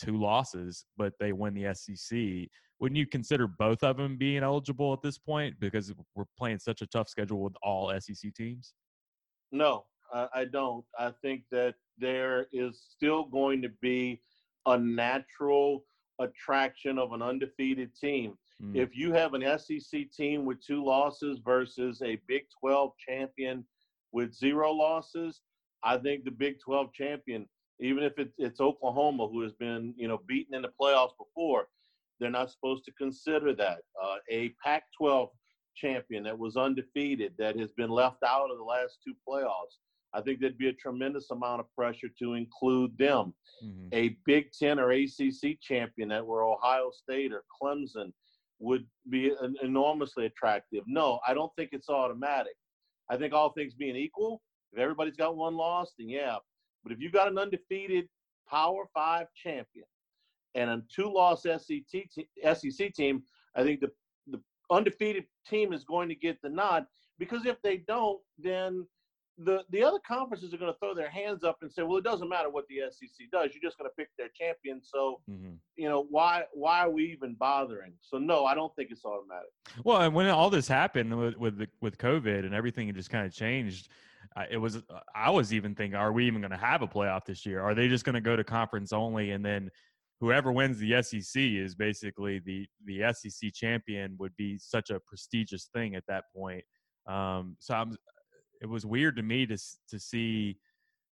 [0.00, 2.48] two losses but they win the sec
[2.80, 6.82] wouldn't you consider both of them being eligible at this point because we're playing such
[6.82, 8.74] a tough schedule with all sec teams
[9.52, 10.84] No, I, don't.
[10.98, 14.20] I think that there is still going to be
[14.66, 15.84] a natural
[16.18, 18.34] attraction of an undefeated team.
[18.62, 18.76] Mm.
[18.76, 23.64] If you have an SEC team with two losses versus a Big 12 champion
[24.12, 25.42] with zero losses,
[25.84, 27.46] I think the Big 12 champion,
[27.80, 31.68] even if it's, it's Oklahoma, who has been you know beaten in the playoffs before,
[32.20, 33.78] they're not supposed to consider that.
[34.02, 35.30] Uh, a Pac 12
[35.74, 39.78] champion that was undefeated that has been left out of the last two playoffs.
[40.14, 43.34] I think there'd be a tremendous amount of pressure to include them.
[43.64, 43.88] Mhm.
[43.92, 48.12] A Big Ten or ACC champion that were Ohio State or Clemson
[48.58, 50.84] would be en- enormously attractive.
[50.86, 52.54] No, I don't think it's automatic.
[53.08, 56.36] I think all things being equal, if everybody's got one loss, then yeah.
[56.82, 58.08] But if you got an undefeated
[58.48, 59.86] Power Five champion
[60.54, 63.22] and a two-loss SEC te- SEC team,
[63.56, 63.90] I think the
[64.28, 64.40] the
[64.70, 66.86] undefeated team is going to get the nod
[67.18, 68.86] because if they don't, then
[69.38, 72.04] the the other conferences are going to throw their hands up and say, well, it
[72.04, 73.50] doesn't matter what the SEC does.
[73.54, 74.82] You're just going to pick their champion.
[74.82, 75.58] So Mhm.
[75.76, 77.94] you know why why are we even bothering?
[78.00, 79.48] So no, I don't think it's automatic.
[79.84, 83.10] Well, and when all this happened with with, the, with COVID and everything, it just
[83.10, 83.88] kind of changed.
[84.50, 84.82] It was
[85.14, 87.60] I was even thinking, are we even going to have a playoff this year?
[87.60, 89.70] Are they just going to go to conference only, and then
[90.20, 94.16] whoever wins the SEC is basically the the SEC champion?
[94.18, 96.64] Would be such a prestigious thing at that point.
[97.06, 97.96] Um, so I'm,
[98.62, 99.58] it was weird to me to
[99.90, 100.56] to see,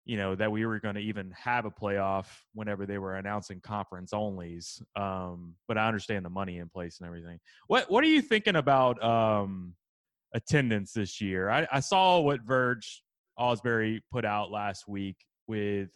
[0.06, 3.60] you know, that we were going to even have a playoff whenever they were announcing
[3.60, 4.82] conference onlys.
[4.96, 7.40] Um, but I understand the money in place and everything.
[7.68, 9.74] What What are you thinking about um,
[10.34, 11.50] attendance this year?
[11.50, 13.04] I, I saw what Verge
[13.40, 15.90] Ausberry put out last week with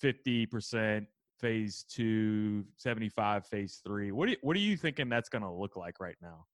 [0.00, 1.06] fifty percent
[1.38, 4.10] phase two, 75 phase three.
[4.12, 6.46] What do What are you thinking that's going to look like right now?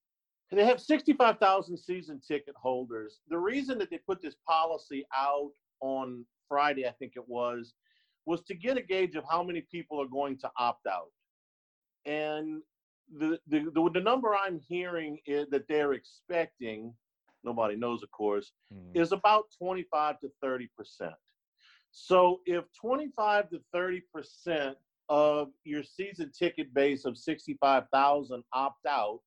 [0.50, 3.20] They have 65,000 season ticket holders.
[3.28, 7.74] The reason that they put this policy out on Friday, I think it was,
[8.26, 11.10] was to get a gauge of how many people are going to opt out.
[12.06, 12.62] And
[13.18, 16.94] the the, the, the number I'm hearing is that they're expecting,
[17.44, 18.96] nobody knows, of course, Mm.
[18.96, 21.14] is about 25 to 30 percent.
[21.90, 24.76] So if 25 to 30 percent
[25.08, 29.20] of your season ticket base of 65,000 opt out,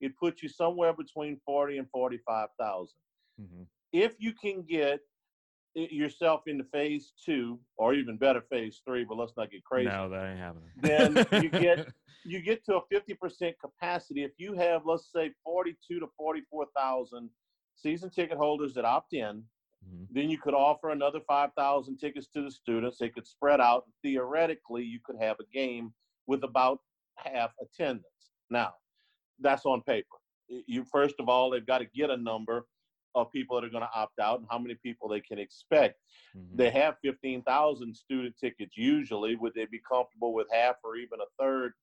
[0.00, 2.94] it puts you somewhere between 40 and 45,000.
[3.40, 3.66] Mhm.
[3.92, 5.00] If you can get
[5.74, 10.08] yourself into phase two, or even better, phase three, but let's not get crazy No,
[10.10, 10.70] that ain't happening.
[10.76, 11.88] Then you get-
[12.24, 14.22] you get to a 50% capacity.
[14.22, 17.30] If you have, let's say, 42 to 44,000
[17.82, 19.44] season ticket holders that opt in,
[19.84, 20.06] Mhm.
[20.10, 22.98] then you could offer another 5,000 tickets to the students.
[22.98, 23.90] They could spread out.
[24.02, 25.92] Theoretically, you could have a game
[26.26, 26.80] with about
[27.16, 28.30] half attendance.
[28.48, 28.74] Now,
[29.40, 30.16] that's on paper.
[30.48, 32.66] You first of all, they've got to get a number.
[33.14, 36.00] of people that are going to opt out and how many people they can expect.
[36.34, 36.56] Mhm.
[36.56, 39.36] They have 15,000 student tickets usually.
[39.36, 41.74] Would they be comfortable with half or even a third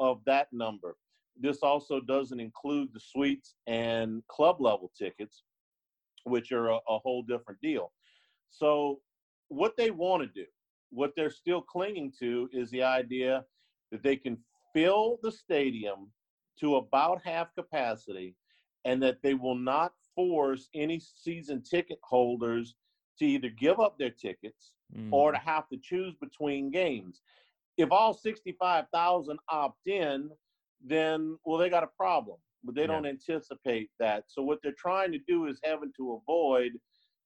[0.00, 0.96] of that number?
[1.38, 5.44] This also doesn't include the suites and club level tickets,
[6.24, 7.92] which are a, a whole different deal.
[8.50, 9.00] So,
[9.48, 10.46] what they want to do,
[10.90, 13.44] what they're still clinging to, is the idea
[13.90, 14.38] that they can
[14.72, 16.10] fill the stadium
[16.60, 18.36] to about half capacity
[18.84, 22.74] and that they will not force any season ticket holders
[23.18, 25.08] to either give up their tickets mm.
[25.12, 27.22] or to have to choose between games.
[27.76, 30.30] If all 65,000 opt in,
[30.84, 32.88] then well they got a problem, but they Yeah.
[32.88, 34.24] don't anticipate that.
[34.28, 36.72] So what they're trying to do is having to avoid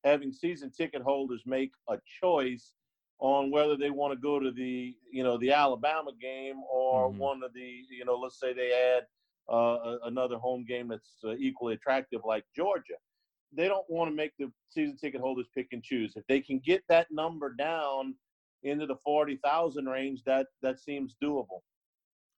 [0.04, 2.72] having season ticket holders make a choice
[3.18, 7.18] on whether they want to go to the you know the Alabama game or Mhm.
[7.18, 9.06] one of the you know let's say they add
[9.52, 12.94] uh, another home game that's uh, equally attractive like Georgia.
[13.52, 16.16] They don't want to make the season ticket holders pick and choose.
[16.16, 18.14] If they can get that number down
[18.62, 21.62] into the forty thousand range, that that seems doable.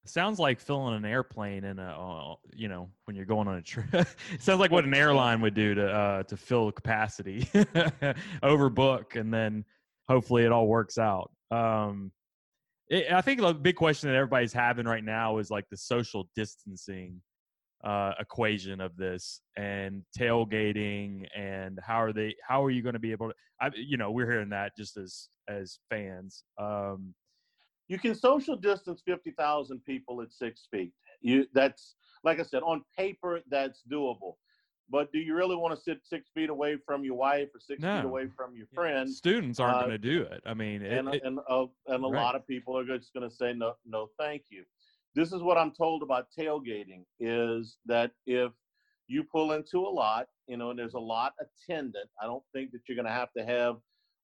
[0.04, 3.62] Sounds like filling an airplane in a, uh, you know, when you're going on a
[3.62, 3.88] trip.
[4.38, 7.40] Sounds like what an airline would do to uh, to fill capacity,
[8.42, 9.64] overbook, and then
[10.08, 11.30] hopefully it all works out.
[11.50, 12.10] Um,
[12.88, 16.28] it, I think the big question that everybody's having right now is like the social
[16.34, 17.20] distancing
[17.84, 22.34] uh, equation of this and tailgating and how are they?
[22.46, 23.34] How are you going to be able to?
[23.60, 26.44] I, you know, we're hearing that just as as fans.
[26.60, 27.14] Um,
[27.88, 30.92] You can social distance fifty thousand people at six feet.
[31.20, 34.34] You that's like I said on paper that's doable.
[34.90, 37.82] But do you really want to sit six feet away from your wife or six
[37.82, 37.96] No.
[37.96, 39.08] feet away from your friend?
[39.08, 40.42] students aren't uh, going to do it.
[40.46, 42.22] I mean, it, and it- and uh, and a right.
[42.22, 44.64] lot of people are just going to say no, no, thank you.
[45.14, 48.52] This is what I'm told about tailgating: is that if
[49.08, 52.72] you pull into a lot, you know, and there's a lot attendant, I don't think
[52.72, 53.76] that you're going to have to have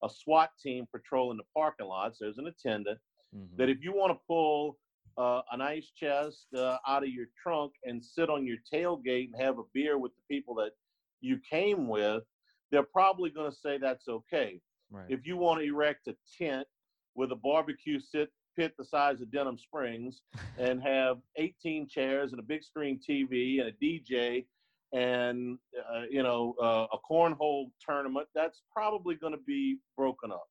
[0.03, 2.19] a SWAT team patrolling the parking lots.
[2.21, 2.99] There's an attendant.
[3.35, 3.57] Mhm.
[3.57, 4.79] That if you want to pull
[5.17, 9.41] uh, an ice chest uh, out of your trunk and sit on your tailgate and
[9.41, 10.73] have a beer with the people that
[11.21, 12.25] you came with,
[12.71, 15.07] they're probably going to say that's okay right.
[15.09, 16.67] if you want to erect a tent
[17.15, 20.23] with a barbecue sit pit the size of Denham Springs
[20.59, 24.47] and have 18 chairs and a big screen TV and a DJ
[24.93, 25.59] and
[25.93, 30.47] uh, you know uh, a cornhole tournament, that's probably going to be broken up.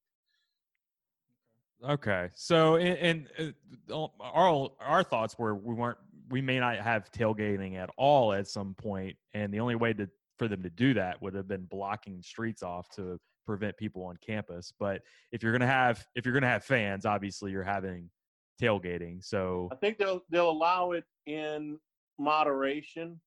[1.88, 3.54] Okay, so and, and
[3.94, 5.98] uh, our our thoughts were we weren't
[6.30, 10.10] we may not have tailgating at all at some point, and the only way to
[10.40, 14.18] for them to do that would have been blocking streets off to prevent people on
[14.26, 14.74] campus.
[14.80, 18.10] But if you're gonna have if you're gonna have fans, obviously you're having
[18.62, 19.24] tailgating.
[19.24, 21.78] So I think they'll they'll allow it in
[22.18, 23.20] moderation.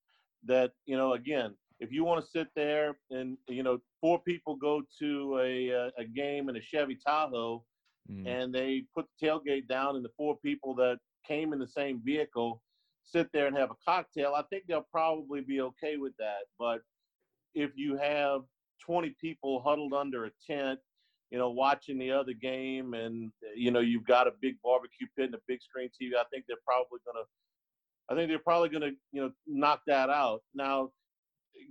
[0.45, 4.55] That you know, again, if you want to sit there and you know, four people
[4.55, 7.63] go to a a, a game in a Chevy Tahoe,
[8.11, 11.67] mm, and they put the tailgate down, and the four people that came in the
[11.67, 12.61] same vehicle
[13.03, 14.33] sit there and have a cocktail.
[14.35, 16.43] I think they'll probably be okay with that.
[16.59, 16.81] But
[17.55, 18.41] if you have
[18.85, 20.79] 20 people huddled under a tent,
[21.31, 25.25] you know, watching the other game, and you know you've got a big barbecue pit
[25.25, 27.25] and a big screen TV, I think they're probably gonna,
[28.09, 30.41] I think they're probably gonna, you know, knock that out.
[30.53, 30.91] Now,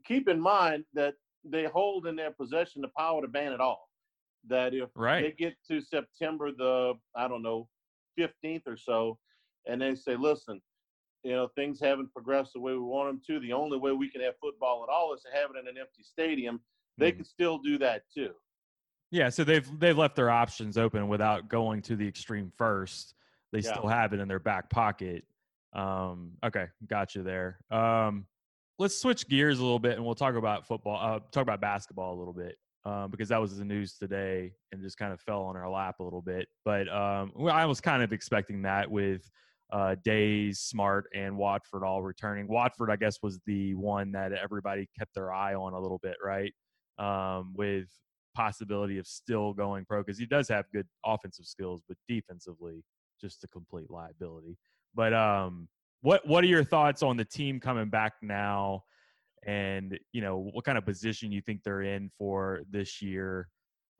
[0.05, 3.88] keep in mind that they hold in their possession the power to ban it all.
[4.49, 5.23] That if right.
[5.23, 7.69] they get to September the I don't know
[8.19, 9.19] 15th or so,
[9.67, 10.61] and they say, listen,
[11.25, 13.41] you know things haven't progressed the way we want them to.
[13.41, 15.77] The only way we can have football at all is to have it in an
[15.79, 16.61] empty stadium.
[16.99, 17.17] They Mhm.
[17.17, 18.35] can still do that too.
[19.11, 19.29] yeah.
[19.29, 23.15] So they've they've left their options open without going to the extreme first.
[23.53, 23.73] They Yeah.
[23.73, 25.25] still have it in their back pocket.
[25.73, 27.61] Um, okay, got you there.
[27.71, 28.27] Um,
[28.79, 30.97] let's switch gears a little bit and we'll talk about football.
[30.97, 34.81] Uh, talk about basketball a little bit um, because that was the news today and
[34.81, 36.46] just kind of fell on our lap a little bit.
[36.64, 39.29] But um, I was kind of expecting that with
[39.72, 42.46] uh, Days, Smart, and Watford all returning.
[42.46, 46.14] Watford, I guess, was the one that everybody kept their eye on a little bit,
[46.25, 46.53] right?
[46.99, 47.88] Um, with
[48.37, 52.85] possibility of still going pro because he does have good offensive skills, but defensively,
[53.20, 54.57] just a complete liability.
[54.94, 55.68] But um,
[56.03, 58.85] what what are your thoughts on the team coming back now,
[59.44, 63.49] and you know what kind of position you think they're in for this year?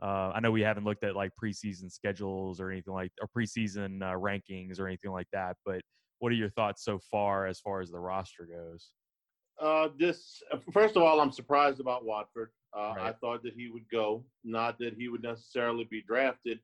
[0.03, 4.03] Uh, I know we haven't looked at like preseason schedules or anything like or preseason
[4.03, 5.81] uh, rankings or anything like that, but
[6.19, 8.91] what are your thoughts so far as far as the roster goes?
[9.61, 12.51] Uh, this first of all, I'm surprised about Watford.
[12.77, 16.61] Uh, I thought that he would go, not that he would necessarily be drafted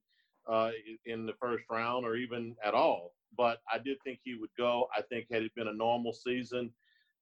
[0.50, 0.70] uh,
[1.06, 3.14] in the first round or even at all.
[3.36, 4.88] But I did think he would go.
[4.94, 6.70] I think had it been a normal season,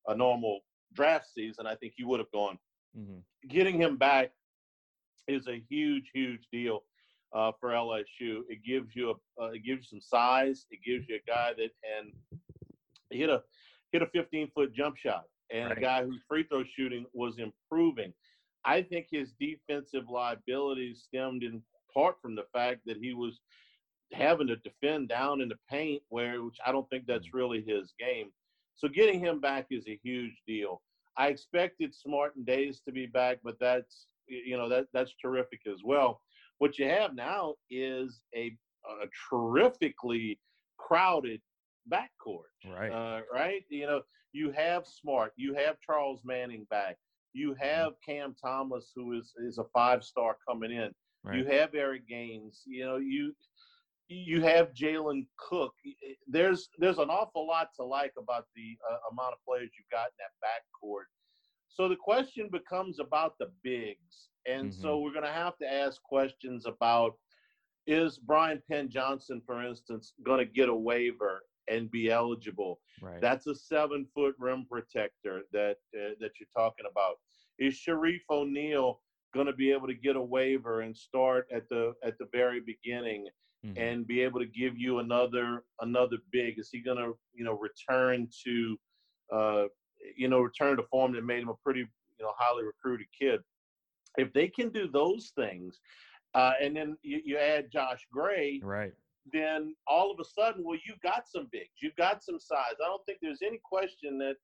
[0.08, 0.60] a normal
[0.92, 2.58] draft season, I think he would have gone.
[2.96, 3.22] Mhm.
[3.48, 4.32] getting him back
[5.28, 6.84] is a huge, huge deal
[7.32, 8.44] uh, for LSU.
[8.48, 10.66] It gives you a, uh, it gives you some size.
[10.70, 12.12] It gives you a guy that can
[13.10, 13.42] hit a
[13.92, 15.78] hit a 15 foot jump shot, and Right.
[15.78, 18.12] a guy whose free throw shooting was improving.
[18.64, 21.62] I think his defensive liabilities stemmed in
[21.94, 23.40] part from the fact that he was
[24.12, 27.92] having to defend down in the paint, where which I don't think that's really his
[27.98, 28.32] game.
[28.80, 30.80] So getting him back is a huge deal.
[31.18, 35.60] I expected Smart and Days to be back, but that's you know that that's terrific
[35.70, 36.20] as well.
[36.58, 38.56] What you have now is a,
[39.02, 40.40] a terrifically
[40.78, 41.40] crowded
[41.92, 42.50] backcourt.
[42.66, 42.90] Right.
[42.92, 43.64] Uh, right.
[43.68, 46.96] You know, you have Smart, you have Charles Manning back,
[47.32, 47.64] you Mm-hmm.
[47.64, 50.94] have Cam Thomas, who is is a five star coming in.
[51.24, 51.38] Right.
[51.38, 52.62] You have Eric Gaines.
[52.66, 53.34] You know, you
[54.10, 55.72] you have Jalen Cook.
[56.26, 60.06] There's there's an awful lot to like about the uh, amount of players you've got
[60.06, 61.04] in that backcourt.
[61.68, 66.02] So the question becomes about the bigs, and so we're going to have to ask
[66.02, 67.14] questions about
[67.86, 72.80] is Brian Penn Johnson, for instance, going to get a waiver and be eligible?
[73.00, 73.20] right.
[73.20, 77.16] That's a seven foot rim protector that uh, that you're talking about.
[77.58, 79.00] Is Shareef O'Neal
[79.32, 82.60] going to be able to get a waiver and start at the at the very
[82.60, 83.26] beginning
[83.64, 83.76] Mhm.
[83.76, 86.58] and be able to give you another another big?
[86.58, 88.80] Is he going to you know return to
[89.32, 89.64] uh,
[90.16, 93.40] you know return to form that made him a pretty you know highly recruited kid?
[94.16, 95.78] If they can do those things,
[96.34, 98.92] uh, and then you, you add Josh Gray, right.
[99.32, 102.74] then all of a sudden, well, you've got some bigs, you've got some size.
[102.82, 104.36] I don't think there's any question that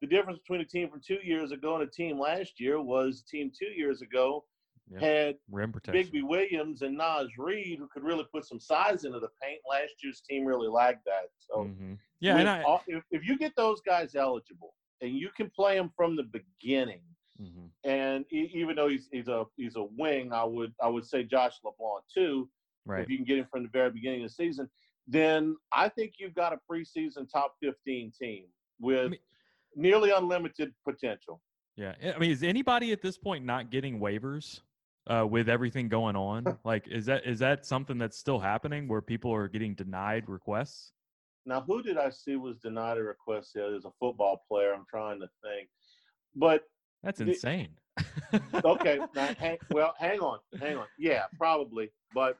[0.00, 3.22] the difference between a team from two years ago and a team last year was
[3.22, 4.44] a team two years ago
[4.90, 5.00] Yeah.
[5.00, 6.04] had Rim protection.
[6.12, 9.60] Bigby Williams and Naz Reid who could really put some size into the paint.
[9.68, 11.28] Last year's team really lacked that.
[11.38, 11.98] So Mhm.
[12.20, 12.80] Yeah, and I.
[12.88, 17.02] if, if you get those guys eligible and you can play them from the beginning,
[17.40, 17.70] Mhm.
[17.84, 21.54] and even though he's, he's a he's a wing, I would I would say Josh
[21.64, 22.50] LeBlanc too
[22.84, 23.02] Right.
[23.02, 24.68] if you can get him from the very beginning of the season,
[25.06, 28.46] then I think you've got a preseason top 15 team
[28.80, 29.20] with mean-
[29.76, 31.40] nearly unlimited potential.
[31.76, 34.60] Yeah, I mean, is anybody at this point not getting waivers
[35.10, 36.44] uh, with everything going on?
[36.64, 40.92] Like, is that is that something that's still happening where people are getting denied requests?
[41.46, 43.70] Now, who did I see was denied a request there?
[43.70, 44.72] There's a football player.
[44.74, 45.68] I'm trying to think.
[46.36, 46.64] But
[47.02, 47.70] That's insane.
[48.64, 50.86] okay, now, hang, well, hang on, hang on.
[50.98, 51.90] Yeah, probably.
[52.14, 52.38] But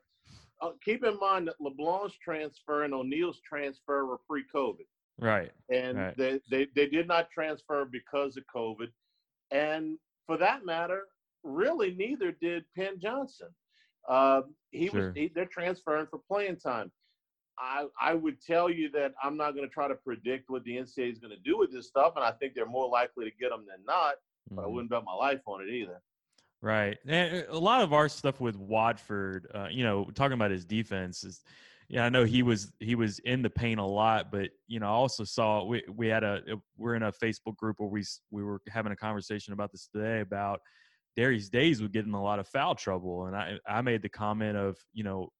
[0.60, 4.86] uh, keep in mind that LeBlanc's transfer and O'Neal's transfer were pre-COVID.
[5.18, 5.50] right.
[5.70, 6.16] and Right.
[6.16, 8.88] they, they they did not transfer because of COVID,
[9.50, 11.04] and for that matter,
[11.42, 13.48] really neither did Penn Johnson.
[14.08, 15.08] Uh, he Sure.
[15.08, 16.90] was he, they're transferring for playing time.
[17.58, 20.76] I I would tell you that I'm not going to try to predict what the
[20.76, 23.36] NCAA is going to do with this stuff, and I think they're more likely to
[23.36, 24.14] get them than not.
[24.50, 24.72] But I Mhm.
[24.72, 26.00] wouldn't bet my life on it either.
[26.62, 26.98] Right.
[27.06, 31.24] And a lot of our stuff with Watford, uh, you know, talking about his defense
[31.24, 31.42] is,
[31.88, 34.86] yeah, I know he was he was in the paint a lot, but you know,
[34.86, 36.42] I also saw we we had a
[36.76, 40.20] we're in a Facebook group where we we were having a conversation about this today
[40.20, 40.60] about
[41.16, 44.08] Darius Days would get in a lot of foul trouble, and I I made the
[44.08, 45.30] comment of you know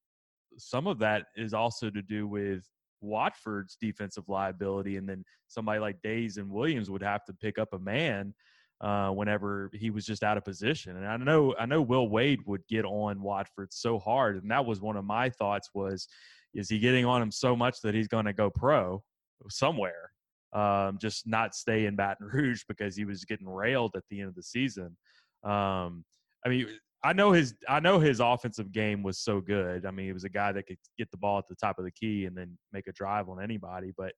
[0.58, 2.64] some of that is also to do with
[3.00, 7.72] Watford's defensive liability, and then somebody like Days and Williams would have to pick up
[7.72, 8.34] a man
[8.80, 10.96] uh, whenever he was just out of position.
[10.96, 14.64] And I know I know Will Wade would get on Watford so hard, and that
[14.64, 16.08] was one of my thoughts was,
[16.54, 19.02] is he getting on him so much that he's going to go pro
[19.48, 20.10] somewhere,
[20.52, 24.28] um, just not stay in Baton Rouge because he was getting railed at the end
[24.28, 24.96] of the season.
[25.44, 26.04] Um,
[26.44, 26.66] I mean.
[27.02, 29.86] I know his I know his offensive game was so good.
[29.86, 31.86] I mean, he was a guy that could get the ball at the top of
[31.86, 33.92] the key and then make a drive on anybody.
[33.96, 34.12] But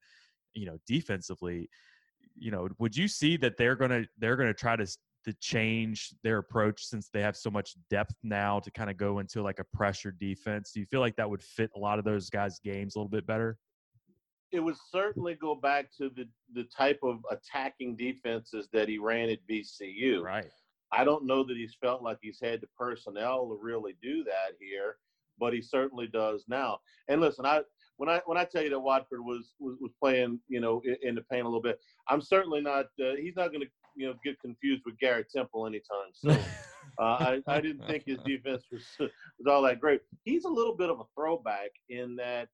[0.54, 1.68] you know, defensively,
[2.36, 4.86] you know, would you see that they're gonna they're gonna try to
[5.24, 9.20] to change their approach since they have so much depth now to kind of go
[9.20, 10.72] into like a pressure defense?
[10.72, 13.10] Do you feel like that would fit a lot of those guys' games a little
[13.10, 13.58] bit better?
[14.50, 19.30] It would certainly go back to the the type of attacking defenses that he ran
[19.30, 20.20] at VCU.
[20.20, 20.50] Right.
[20.92, 24.56] I don't know that he's felt like he's had the personnel to really do that
[24.60, 24.96] here,
[25.38, 26.80] but he certainly does now.
[27.08, 27.62] And listen, I
[27.96, 30.96] when I when I tell you that Watford was was, was playing, you know, in,
[31.02, 32.86] in the paint a little bit, I'm certainly not.
[33.00, 36.38] Uh, he's not going to you know get confused with Garrett Temple anytime soon.
[36.98, 40.02] uh, I I didn't think his defense was was all that great.
[40.24, 42.48] He's a little bit of a throwback in that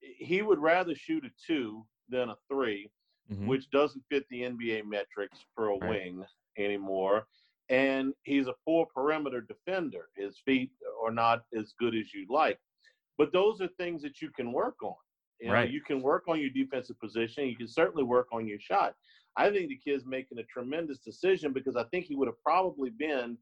[0.00, 2.90] he would rather shoot a two than a 3
[3.32, 3.46] Mhm.
[3.46, 5.88] which doesn't fit the NBA metrics for a Right.
[5.88, 6.26] wing
[6.58, 7.26] anymore.
[7.70, 10.08] And he's a poor perimeter defender.
[10.16, 10.70] His feet
[11.02, 12.58] are not as good as you'd like.
[13.16, 14.94] But those are things that you can work on.
[15.40, 15.70] You, know, Right.
[15.70, 17.46] you can work on your defensive position.
[17.48, 18.94] You can certainly work on your shot.
[19.36, 22.90] I think the kid's making a tremendous decision because I think he would have probably
[22.90, 23.36] been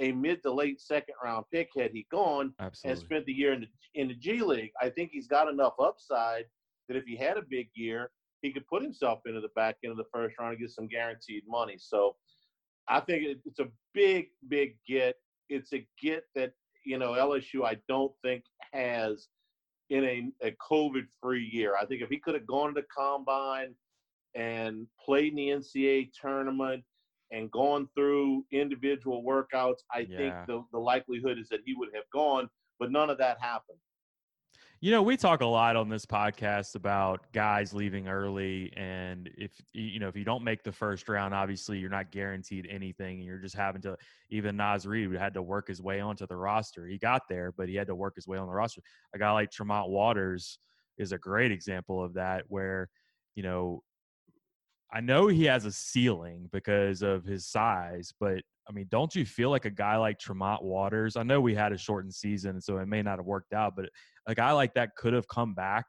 [0.00, 2.90] a mid to late second round pick had he gone Absolutely.
[2.90, 3.68] and spent the year in the,
[4.00, 4.70] in the G League.
[4.80, 6.44] I think he's got enough upside
[6.88, 8.10] that if he had a big year,
[8.42, 10.86] he could put himself into the back end of the first round and get some
[10.86, 11.76] guaranteed money.
[11.78, 12.14] So
[12.88, 15.16] I think it's a big, big get.
[15.48, 16.52] It's a get that,
[16.84, 19.28] you know, LSU, I don't think has
[19.90, 21.74] in a, a COVID free year.
[21.80, 23.74] I think if he could have gone to the combine
[24.34, 26.84] and played in the NCAA tournament
[27.30, 32.04] and gone through individual workouts, I think the, the likelihood is that he would have
[32.12, 33.78] gone, but none of that happened.
[34.80, 39.50] You know, we talk a lot on this podcast about guys leaving early, and if
[39.72, 43.24] you know if you don't make the first round, obviously you're not guaranteed anything, and
[43.24, 43.96] you're just having to.
[44.30, 46.86] Even Naz Reid had to work his way onto the roster.
[46.86, 48.80] He got there, but he had to work his way on the roster.
[49.16, 50.60] A guy like Tremont Waters
[50.96, 52.88] is a great example of that, where
[53.34, 53.82] you know
[54.92, 59.24] I know he has a ceiling because of his size, but I mean, don't you
[59.24, 61.16] feel like a guy like Tremont Waters?
[61.16, 63.88] I know we had a shortened season, so it may not have worked out, but
[64.26, 65.86] a guy like that could have come back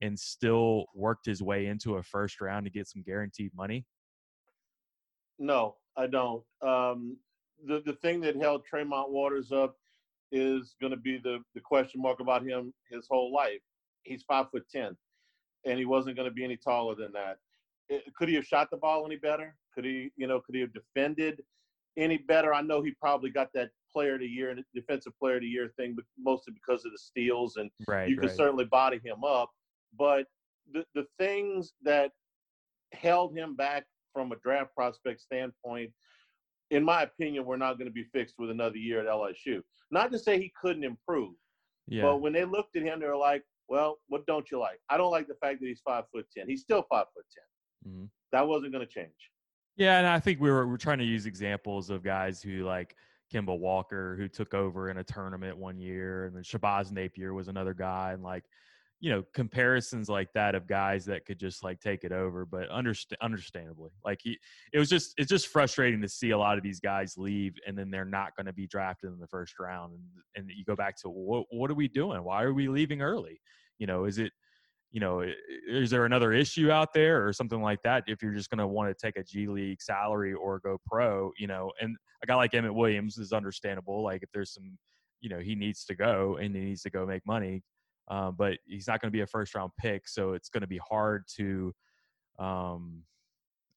[0.00, 3.84] and still worked his way into a first round to get some guaranteed money.
[5.38, 6.42] No, I don't.
[6.62, 7.16] Um,
[7.64, 9.76] the the thing that held Tremont Waters up
[10.32, 13.60] is going to be the the question mark about him his whole life.
[14.02, 14.96] He's five foot ten,
[15.64, 17.38] and he wasn't going to be any taller than that.
[18.16, 19.56] Could he have shot the ball any better?
[19.74, 21.42] Could he, you know, could he have defended
[21.96, 22.54] any better?
[22.54, 25.48] I know he probably got that player of the year and defensive player of the
[25.48, 28.08] year thing, but mostly because of the steals and Right.
[28.08, 28.36] you could right.
[28.36, 29.50] certainly body him up.
[29.98, 30.26] But
[30.72, 32.12] the the things that
[32.92, 35.92] held him back from a draft prospect standpoint,
[36.70, 39.62] in my opinion, were not going to be fixed with another year at LSU.
[39.90, 41.34] Not to say he couldn't improve,
[41.88, 42.02] yeah.
[42.02, 44.80] but when they looked at him, they were like, "Well, what don't you like?
[44.88, 46.48] I don't like the fact that he's five foot ten.
[46.48, 47.42] He's still five foot 10
[47.86, 48.10] Mhm.
[48.32, 49.30] That wasn't going to change."
[49.76, 52.96] Yeah, and I think we were we're trying to use examples of guys who like
[53.32, 57.48] Kemba Walker, who took over in a tournament one year, and then Shabazz Napier was
[57.48, 58.44] another guy, and like
[59.00, 62.68] you know comparisons like that of guys that could just like take it over, but
[62.68, 64.38] underst- understandably, like he,
[64.72, 67.76] it was just it's just frustrating to see a lot of these guys leave, and
[67.76, 70.04] then they're not going to be drafted in the first round, and
[70.36, 72.22] and you go back to what what are we doing?
[72.22, 73.40] Why are we leaving early?
[73.78, 74.32] You know, is it
[74.92, 75.24] you know,
[75.66, 78.04] is there another issue out there or something like that?
[78.06, 81.32] If you're just going to want to take a G League salary or go pro,
[81.38, 84.02] you know, and a guy like Emmett Williams is understandable.
[84.04, 84.78] Like if there's some,
[85.20, 87.62] you know, he needs to go and he needs to go make money,
[88.08, 90.66] um, but he's not going to be a first round pick, so it's going to
[90.66, 91.72] be hard to.
[92.38, 93.02] Um,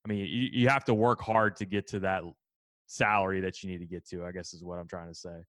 [0.04, 2.22] I mean, you, you have to work hard to get to that
[2.86, 4.24] salary that you need to get to.
[4.24, 5.42] I guess is what I'm trying to say.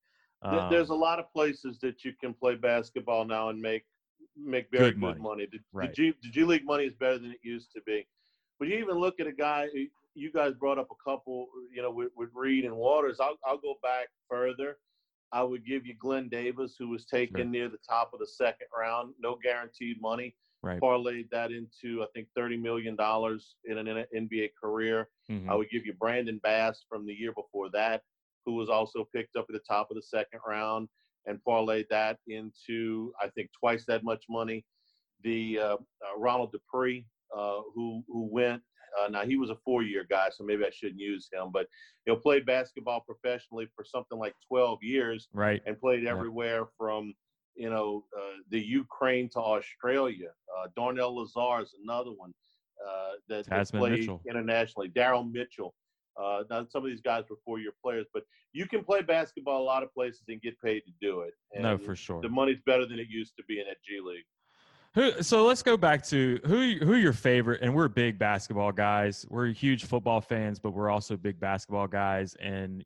[0.44, 3.84] There- There's a Um, lot of places that you can play basketball now and make
[4.38, 5.20] make very Good good, money.
[5.22, 5.48] money.
[5.52, 5.90] The, Right.
[5.90, 8.08] the, G, the G League money is better than it used to be.
[8.60, 9.68] But you even look at a guy.
[10.16, 13.20] You guys brought up a couple, you know, with, with Reid and Waters.
[13.20, 14.78] I'll I'll go back further.
[15.32, 17.46] I would give you Glen Davis, who was taken Sure.
[17.46, 20.36] near the top of the second round, no guaranteed money.
[20.64, 20.80] right.
[20.82, 25.08] Parlayed that into I think thirty million dollars in an NBA career.
[25.30, 25.50] Mhm.
[25.50, 28.02] I would give you Brandon Bass from the year before that,
[28.46, 30.90] who was also picked up at the top of the second round,
[31.28, 34.66] and parlayed that into I think twice that much money.
[35.24, 35.78] The uh, uh,
[36.18, 37.06] Ronald Dupree,
[37.36, 38.62] uh, who who went.
[39.00, 41.50] Uh, now he was a four-year guy, so maybe I shouldn't use him.
[41.52, 41.68] But
[42.06, 45.62] he'll play basketball professionally for something like 12 years, Right.
[45.68, 46.12] and played Yeah.
[46.12, 47.14] everywhere from
[47.56, 50.30] you know uh, the Ukraine to Australia.
[50.58, 52.34] Uh, Darnell Lazare is another one
[52.88, 54.22] uh, that, that played Mitchell.
[54.30, 54.88] internationally.
[54.88, 55.74] Darrell Mitchell.
[56.22, 59.64] Uh, now some of these guys were four-year players, but you can play basketball a
[59.64, 61.34] lot of places and get paid to do it.
[61.60, 62.22] No, for sure.
[62.22, 64.26] The money's better than it used to be in that G League.
[64.96, 69.28] Who, so let's go back to who who your favorite and we're big basketball guys.
[69.30, 72.84] We're huge football fans, but we're also big basketball guys and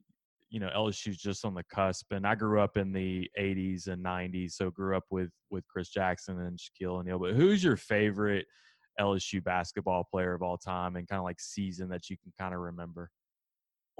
[0.49, 4.03] you know LSU's just on the cusp and I grew up in the 80s and
[4.03, 7.17] 90s so grew up with with Chris Jackson and Shaquille O'Neal.
[7.17, 8.45] But who's your favorite
[8.99, 12.53] LSU basketball player of all time and kind of like season that you can kind
[12.53, 13.09] of remember?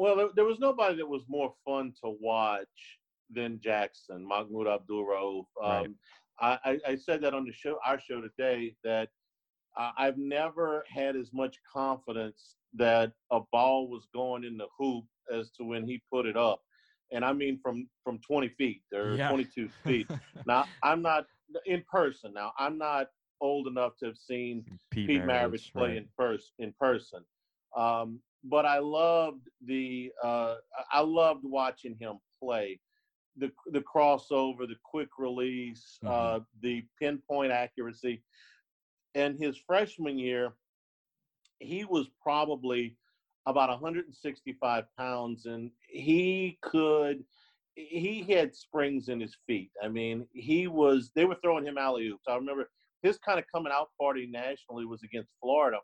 [0.02, 2.98] Well, there, there was nobody that was more fun to watch
[3.30, 5.46] than Jackson, Mahmoud Abdul Rauf.
[5.62, 5.86] Right.
[5.86, 5.96] Um,
[6.40, 9.10] I, I, said that on the show, our show today, that
[9.78, 15.52] I've never had as much confidence that a ball was going in the hoop as
[15.52, 16.62] to when he put it up,
[17.12, 19.30] and I mean from from 20 feet or Yeah.
[19.30, 20.10] 22 feet.
[20.48, 21.28] now I'm not
[21.68, 22.34] in person.
[22.34, 25.98] Now I'm not old enough to have seen Pete, Pete Maravich play right.
[25.98, 27.24] in person in person.
[27.78, 30.56] Um, but I loved the uh,
[30.92, 32.80] I- loved watching him play.
[33.38, 38.24] The the crossover, the quick release, uh, the pinpoint accuracy.
[39.16, 40.54] And his freshman year,
[41.60, 42.98] he was probably
[43.46, 47.24] about 165 pounds, and he could.
[47.76, 49.72] He had springs in his feet.
[49.82, 51.12] I mean, he was.
[51.16, 52.28] They were throwing him alley oops.
[52.28, 52.70] I remember
[53.02, 55.78] his kind of coming out party nationally was against Florida.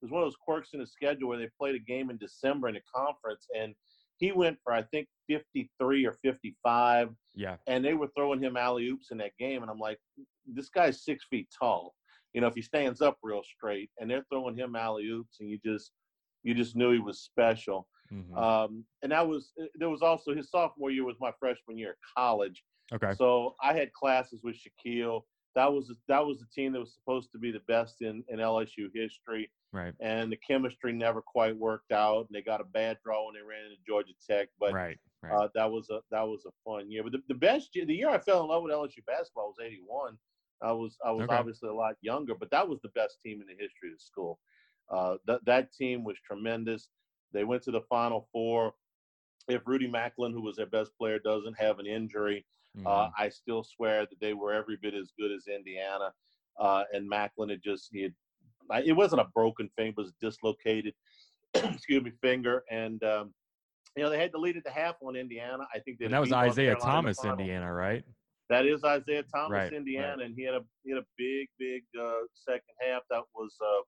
[0.00, 2.18] It was one of those quirks in the schedule where they played a game in
[2.18, 3.74] December in a conference, and
[4.18, 7.56] he went for I think 53 or 55, Yeah.
[7.66, 9.98] and they were throwing him alley oops in that game, and I'm like,
[10.46, 11.94] this guy's six feet tall.
[12.34, 15.48] You know, if he stands up real straight, and they're throwing him alley oops, and
[15.50, 15.92] you just
[16.44, 17.88] you just knew he was special.
[18.12, 18.36] Mhm.
[18.36, 21.96] Um, and that was there was also his sophomore year was my freshman year at
[22.16, 22.62] college.
[22.92, 23.12] okay.
[23.14, 25.22] So I had classes with Shaquille.
[25.54, 28.38] That was that was the team that was supposed to be the best in, in
[28.38, 29.94] LSU history, Right.
[30.00, 32.26] and the chemistry never quite worked out.
[32.28, 34.98] And they got a bad draw when they ran into Georgia Tech, but right.
[35.22, 35.42] Right.
[35.42, 37.02] uh, that was a that was a fun year.
[37.02, 39.58] But the, the best year, the year I fell in love with LSU basketball was
[39.62, 40.18] '81.
[40.62, 41.28] I was I was Okay.
[41.28, 44.00] obviously a lot younger, but that was the best team in the history of the
[44.00, 44.40] school.
[44.90, 46.90] Uh, that that team was tremendous.
[47.32, 48.74] They went to the Final Four.
[49.48, 52.46] If Rudy Macklin, who was their best player, doesn't have an injury,
[52.84, 53.14] uh, Mhm.
[53.16, 56.14] I still swear that they were every bit as good as Indiana.
[56.58, 58.14] Uh, and Macklin had just he had,
[58.70, 60.94] I- it wasn't a broken finger, it was dislocated,
[61.54, 63.34] excuse me, finger, and um,
[63.96, 65.66] you know they had to lead at the half on Indiana.
[65.74, 66.80] I think that was Isiah Carolina
[67.14, 67.24] Thomas.
[67.24, 68.04] Indiana, right?
[68.50, 71.82] That is Isiah Thomas, Right, Indiana, and he had a he had a big, big
[72.00, 73.02] uh, second half.
[73.10, 73.82] That was uh,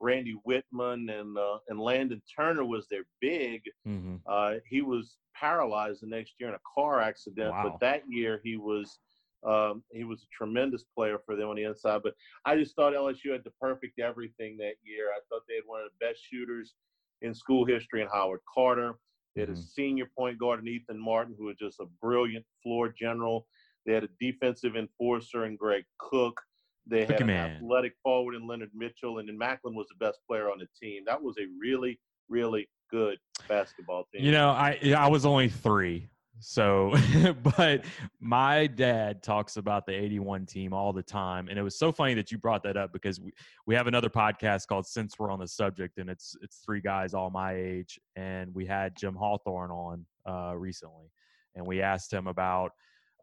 [0.00, 3.62] Randy Wittman and uh, and Landon Turner was their big.
[3.84, 7.62] hmm Uh, he was paralyzed the next year in a car accident, Wow.
[7.64, 8.98] but that year he was
[9.44, 12.02] um, he was a tremendous player for them on the inside.
[12.02, 12.14] But
[12.44, 15.10] I just thought LSU had the perfect everything that year.
[15.14, 16.74] I thought they had one of the best shooters
[17.22, 18.98] in school history in Howard Carter.
[19.34, 19.64] They had a Mhm.
[19.64, 23.46] senior point guard in Ethan Martin, who was just a brilliant floor general.
[23.86, 26.40] They had a defensive enforcer in Greg Cook.
[26.86, 30.50] They had an athletic forward in Leonard Mitchell, and then Macklin was the best player
[30.50, 31.04] on the team.
[31.06, 33.18] That was a really, really good
[33.48, 34.24] basketball team.
[34.24, 36.08] You know, I I was only three,
[36.42, 36.92] so
[37.56, 37.84] but
[38.20, 42.14] my dad talks about the '81 team all the time, and it was so funny
[42.14, 43.32] that you brought that up because we
[43.66, 47.14] we have another podcast called Since We're on the Subject, and it's it's three guys
[47.14, 51.10] all my age, and we had Jim Hawthorne on uh, recently,
[51.54, 52.72] and we asked him about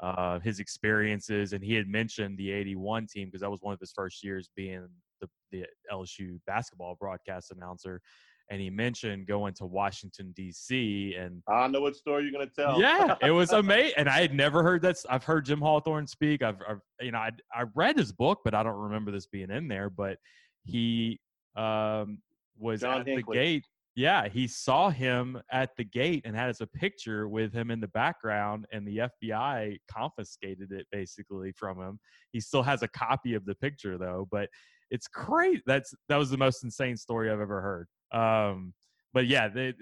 [0.02, 3.82] uh, his experiences, and he had mentioned the '81 team because that was one of
[3.82, 4.88] his first years being
[5.20, 8.02] the the LSU basketball broadcast announcer
[8.50, 11.16] and he mentioned going to Washington D.C.
[11.18, 12.82] and I know what story you're gonna tell.
[12.82, 13.94] yeah, it was amazing.
[13.98, 14.98] And I had never heard that.
[15.10, 16.42] I've heard Jim Hawthorne speak.
[16.42, 19.52] I've, I've you know, I I read his book, but I don't remember this being
[19.52, 19.90] in there.
[19.90, 20.18] But
[20.64, 21.20] he
[21.56, 22.20] um,
[22.58, 23.66] was John at the gate.
[23.96, 27.82] Yeah, he saw him at the gate and had us a picture with him in
[27.82, 32.00] the background, and the FBI confiscated it basically from him.
[32.32, 34.50] He still has a copy of the picture though, but
[34.90, 35.62] it's great.
[35.66, 37.88] That's that was the most insane story I've ever heard.
[38.12, 38.74] Um,
[39.14, 39.74] but yeah, they,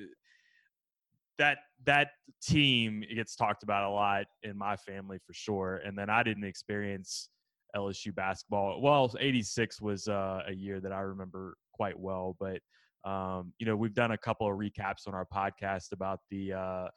[1.37, 2.09] that that
[2.41, 5.81] team gets talked about a lot in my family for sure.
[5.85, 7.29] And then I didn't experience
[7.75, 8.81] LSU basketball.
[8.81, 12.59] Well, '86 was uh, a year that I remember quite well, but
[13.09, 16.87] um, you know we've done a couple of recaps on our podcast about the uh,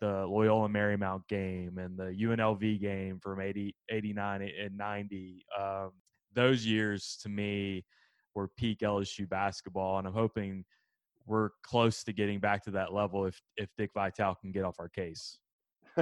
[0.00, 5.44] the Loyola Marymount game and the UNLV game from 80, 89 and 90.
[5.60, 5.90] Um,
[6.34, 7.84] those years to me
[8.34, 10.64] were peak LSU basketball, and I'm hoping
[11.28, 14.76] we're close to getting back to that level if if Dick Vitale can get off
[14.78, 15.38] our case.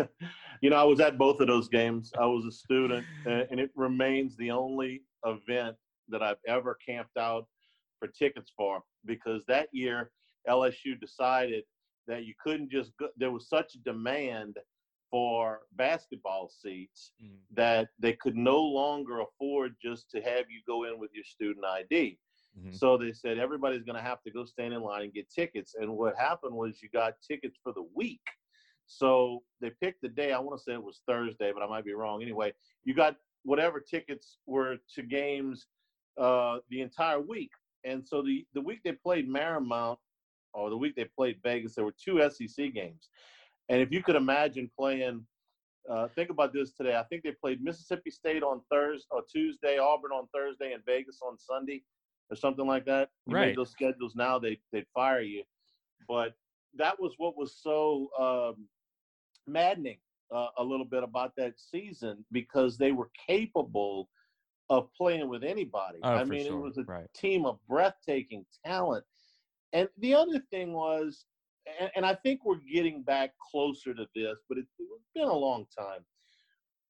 [0.60, 2.12] you know, I was at both of those games.
[2.18, 5.76] I was a student, and it remains the only event
[6.08, 7.46] that I've ever camped out
[7.98, 10.10] for tickets for because that year
[10.48, 11.64] LSU decided
[12.06, 14.56] that you couldn't just go, there was such a demand
[15.10, 17.38] for basketball seats Mm.
[17.54, 21.64] that they could no longer afford just to have you go in with your student
[21.64, 22.18] ID.
[22.58, 22.74] Mhm.
[22.74, 25.74] So they said everybody's going to have to go stand in line and get tickets.
[25.74, 28.22] And what happened was you got tickets for the week.
[28.86, 30.32] So they picked the day.
[30.32, 32.22] I want to say it was Thursday, but I might be wrong.
[32.22, 32.54] Anyway,
[32.84, 35.66] you got whatever tickets were to games
[36.16, 37.50] uh, the entire week.
[37.84, 39.98] And so the the week they played Marymount,
[40.54, 43.10] or the week they played Vegas, there were two SEC games.
[43.68, 45.26] And if you could imagine playing,
[45.88, 46.96] uh, think about this today.
[46.96, 51.20] I think they played Mississippi State on Thursday or Tuesday, Auburn on Thursday, and Vegas
[51.22, 51.84] on Sunday,
[52.30, 53.10] or something like that.
[53.26, 53.56] You Right.
[53.56, 55.44] those schedules now, they they'd fire you.
[56.08, 56.34] But
[56.74, 58.68] that was what was so um,
[59.46, 59.98] maddening
[60.32, 64.08] uh, a little bit about that season because they were capable
[64.68, 65.98] of playing with anybody.
[66.02, 66.58] Oh, I mean, sure.
[66.58, 67.06] it was a right.
[67.14, 69.04] team of breathtaking talent.
[69.72, 71.26] And the other thing was,
[71.80, 75.32] and, and I think we're getting back closer to this, but it, it's been a
[75.32, 76.00] long time.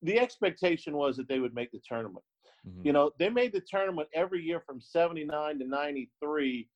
[0.03, 2.25] The expectation was that they would make the tournament.
[2.67, 2.85] Mhm.
[2.85, 6.69] You know, they made the tournament every year from 79 to 93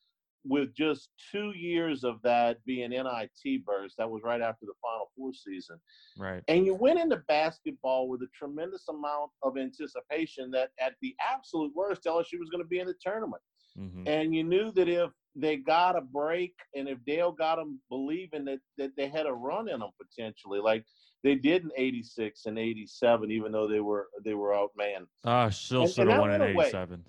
[0.45, 5.11] with just two years of that being NIT burst, that was right after the Final
[5.14, 5.78] Four season.
[6.18, 6.43] Right.
[6.49, 11.74] And you went into basketball with a tremendous amount of anticipation that at the absolute
[11.74, 13.43] worst, LSU was going to be in the tournament.
[13.76, 17.80] hmm And you knew that if they got a break and if Dale got them
[17.88, 20.86] believing that, that they had a run in them potentially, like
[21.22, 25.06] they did in 86 and 87, even though they were they were outmanned.
[25.24, 26.66] Oh, still And- and should have that won in went away.
[26.66, 27.04] '87.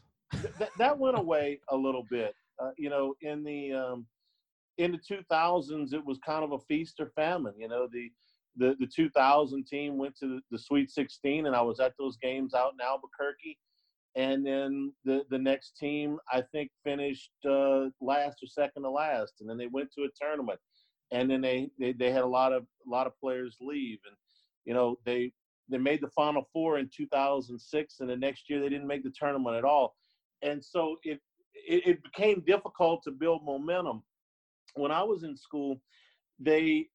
[0.60, 2.34] That, that went away a little bit.
[2.60, 4.06] Uh, you know, in the um,
[4.78, 7.54] in the 2000s, it was kind of a feast or famine.
[7.58, 8.10] You know, the
[8.58, 12.18] the, the 2000 team went to the, the Sweet 16, and I was at those
[12.18, 13.58] games out in Albuquerque.
[14.16, 19.36] And then the the next team, I think, finished uh, last or second to last,
[19.40, 20.60] and then they went to a tournament,
[21.12, 24.16] and then they, they they had a lot of a lot of players leave, and
[24.66, 25.32] you know they
[25.70, 29.14] they made the Final Four in 2006, and the next year they didn't make the
[29.18, 29.96] tournament at all,
[30.42, 31.20] and so it
[31.54, 34.04] it, it became difficult to build momentum.
[34.76, 35.82] When I was in school,
[36.40, 36.88] they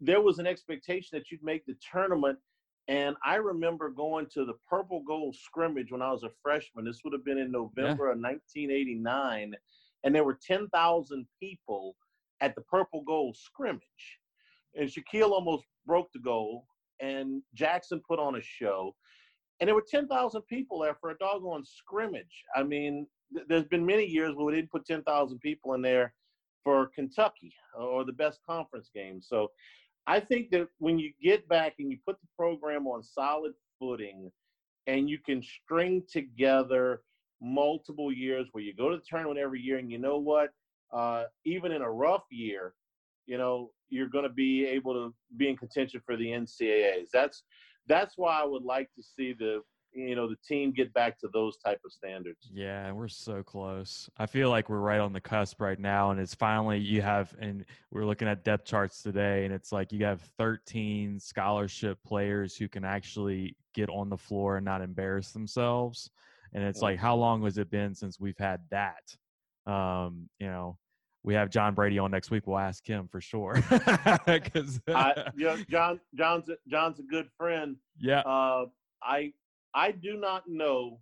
[0.00, 2.38] there was an expectation that you'd make the tournament.
[2.86, 6.84] And I remember going to the Purple Gold scrimmage when I was a freshman.
[6.84, 9.54] This would have been in November of 1989.
[10.02, 11.96] And there were 10,000 people
[12.40, 13.82] at the Purple Gold scrimmage.
[14.74, 16.66] And Shaquille almost broke the goal.
[17.00, 18.94] And Jackson put on a show.
[19.60, 22.44] And there were 10,000 people there for a doggone scrimmage.
[22.56, 26.12] I mean, th- there's been many years where we didn't put 10,000 people in there
[26.64, 29.20] for Kentucky uh, or the best conference game.
[29.20, 29.48] So
[30.06, 34.30] I think that when you get back and you put the program on solid footing
[34.86, 37.02] and you can string together
[37.40, 40.50] multiple years where you go to the tournament every year and you know what,
[40.94, 42.74] uh, even in a rough year,
[43.26, 47.08] you know, you're going to be able to be in contention for the NCAAs.
[47.12, 47.42] That's
[47.86, 49.60] that's why I would like to see the
[49.94, 52.50] you know the team get back to those type of standards.
[52.52, 54.08] Yeah, we're so close.
[54.18, 57.34] I feel like we're right on the cusp right now, and it's finally you have,
[57.40, 62.56] and we're looking at depth charts today, and it's like you have 13 scholarship players
[62.56, 66.10] who can actually get on the floor and not embarrass themselves.
[66.52, 69.02] And it's like, how long has it been since we've had that?
[69.66, 70.78] Um, you know,
[71.24, 72.46] we have John Brady on next week.
[72.46, 73.54] We'll ask him for sure.
[74.26, 77.76] 'Cause- I, you know, John John's a, John's a good friend.
[77.98, 78.66] yeah, Uh,
[79.02, 79.32] I
[79.74, 81.00] I do not know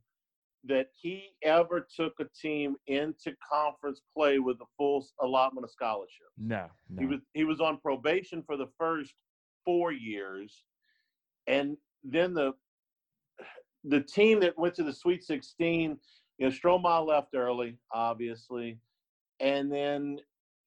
[0.65, 6.31] that he ever took a team into conference play with a full allotment of scholarships.
[6.39, 7.01] no, no.
[7.01, 9.13] He was he was on probation for the first
[9.65, 10.63] four years,
[11.49, 12.53] and then the
[13.85, 15.99] the team that went to the Sweet 16,
[16.39, 18.79] you know, Stromile left early, obviously,
[19.43, 20.19] and then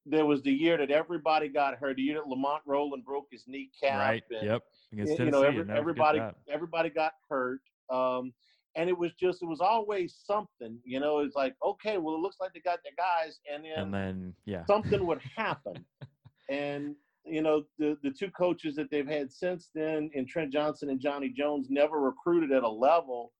[0.05, 1.95] there was the year that everybody got hurt.
[1.95, 3.99] The year that Lamont Roland broke his kneecap.
[3.99, 4.23] right.
[4.29, 4.63] and, Yep.
[4.93, 7.61] Against you know, every, everybody everybody got hurt.
[7.89, 8.33] Um,
[8.75, 10.77] and it was just it was always something.
[10.83, 13.71] You know, it's like okay, well, it looks like they got their guys, and then
[13.77, 14.65] And then, yeah.
[14.65, 15.83] something would happen.
[16.49, 16.95] and
[17.25, 20.99] you know, the the two coaches that they've had since then, and Trent Johnson and
[20.99, 23.31] Johnny Jones, never recruited at a level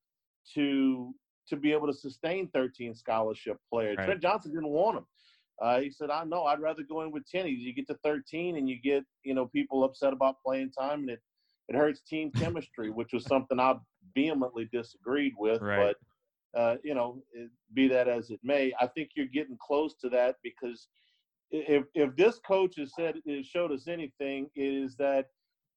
[0.56, 1.14] to
[1.48, 3.98] to be able to sustain 13 scholarship players.
[3.98, 4.06] Right.
[4.06, 5.06] Trent Johnson didn't want them.
[5.62, 6.44] Uh, he said, "I know.
[6.44, 7.48] I'd rather go in with 10.
[7.48, 11.10] You get to 13, and you get you know people upset about playing time, and
[11.12, 11.22] it
[11.70, 13.76] it hurts team chemistry, which was something I
[14.14, 15.62] vehemently disagreed with.
[15.62, 15.96] Right.
[16.54, 19.96] But uh, you know, it, be that as it may, I think you're getting close
[20.02, 20.88] to that because
[21.52, 25.28] if if this coach has said has showed us anything, it is that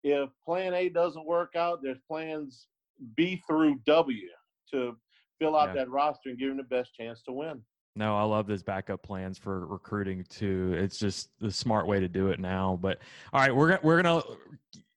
[0.03, 2.67] if Plan A doesn't work out, there's plans
[3.15, 4.27] B through W
[4.71, 4.97] to
[5.39, 5.73] fill out Yeah.
[5.75, 7.61] that roster and give him the best chance to win.
[7.97, 10.75] No, I love those backup plans for recruiting too.
[10.77, 12.77] It's just the smart way to do it now.
[12.79, 12.99] But
[13.33, 14.21] all right, we're gonna we're gonna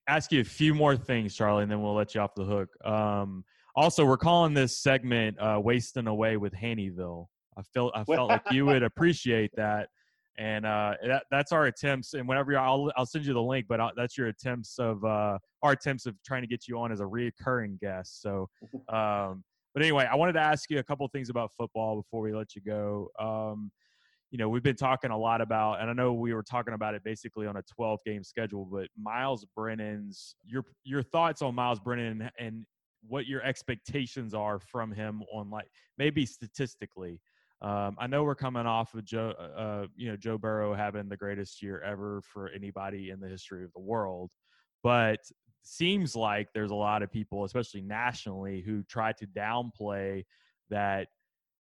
[0.07, 2.69] ask you a few more things, Charlie, and then we'll let you off the hook.
[2.85, 3.43] Um,
[3.75, 8.43] also, we're calling this segment uh, "Wasting Away with Haneyville." I felt I felt like
[8.51, 9.89] you would appreciate that,
[10.37, 12.13] and uh, that that's our attempts.
[12.13, 15.03] And whenever you're, I'll I'll send you the link, but i that's your attempts of
[15.07, 18.21] uh, our attempts of trying to get you on as a reoccurring guest.
[18.21, 18.51] So.
[18.91, 19.45] Um,
[19.75, 22.55] but anyway, I wanted to ask you a couple things about football before we let
[22.55, 23.09] you go.
[23.19, 23.71] Um,
[24.31, 26.95] you know, we've been talking a lot about, and I know we were talking about
[26.95, 31.81] it basically on a 12 game schedule, but Myles Brennan's your your thoughts on Myles
[31.81, 32.65] Brennan and
[33.07, 35.67] what your expectations are from him on like
[35.99, 37.21] maybe statistically.
[37.63, 41.17] Um, I know we're coming off of Joe, uh, you know, Joe Burrow having the
[41.17, 44.31] greatest year ever for anybody in the history of the world,
[44.83, 45.21] but
[45.63, 50.25] seems like there's a lot of people, especially nationally, who try to downplay
[50.71, 51.09] that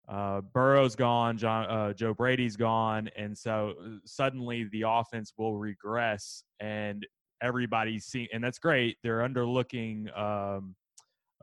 [0.07, 5.55] uh, Burrow's gone, John, uh, Joe Brady's gone, and so uh, suddenly the offense will
[5.57, 7.05] regress, and
[7.41, 8.97] everybody's seeing, and that's great.
[9.03, 10.75] They're underlooking um,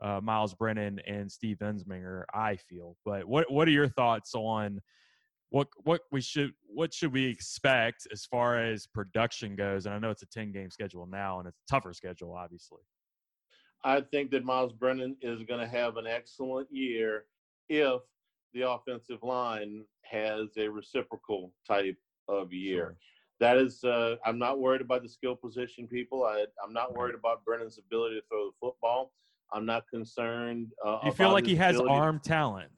[0.01, 2.95] uh, Myles Brennan and Steve Ensminger, I feel.
[3.03, 4.79] But what what are your thoughts on
[5.53, 9.85] what what we should what should we expect as far as production goes?
[9.85, 12.79] And I know it's a ten game schedule now, and it's a tougher schedule, obviously.
[13.83, 17.25] I think that Myles Brennan is going to have an excellent year
[17.69, 18.01] if
[18.55, 21.97] the offensive line has a reciprocal type
[22.27, 22.77] of year.
[22.77, 22.95] Sure.
[23.39, 26.23] That is, uh, I'm not worried about the skill position people.
[26.23, 29.11] I, I'm not worried about Brennan's ability to throw the football.
[29.51, 30.71] I'm not concerned.
[30.83, 32.71] Uh, You feel like he has ability- arm talent.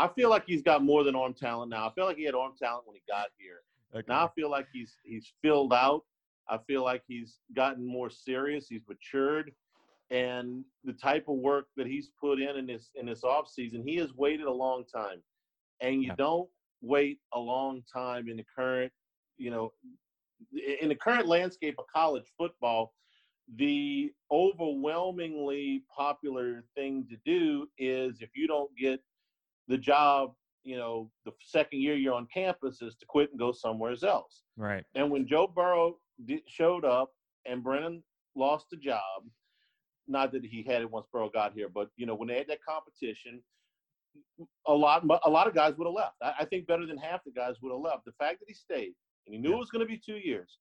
[0.00, 1.86] I feel like he's got more than arm talent now.
[1.88, 3.60] I feel like he had arm talent when he got here.
[4.08, 6.04] Now I feel like he's he's filled out.
[6.48, 8.66] I feel like he's gotten more serious.
[8.68, 9.52] He's matured,
[10.10, 13.82] and the type of work that he's put in in this in this off season,
[13.86, 15.22] he has waited a long time,
[15.80, 16.14] and you Yeah.
[16.16, 18.92] don't wait a long time in the current,
[19.36, 19.72] you know,
[20.80, 22.94] in the current landscape of college football.
[23.56, 29.02] The overwhelmingly popular thing to do is if you don't get
[29.70, 30.32] the job,
[30.64, 34.42] you know, the second year you're on campus is to quit and go somewhere else.
[34.56, 34.84] right.
[34.94, 35.96] And when Joe Burrow
[36.46, 37.10] showed up
[37.46, 38.02] and Brennan
[38.34, 39.18] lost the job,
[40.08, 42.48] not that he had it once Burrow got here, but you know when they had
[42.48, 43.40] that competition,
[44.66, 46.16] a lot a lot of guys would have left.
[46.22, 48.04] I, I think better than half the guys would have left.
[48.06, 48.92] The fact that he stayed
[49.26, 49.56] and he knew Yeah.
[49.56, 50.58] it was going to be two years,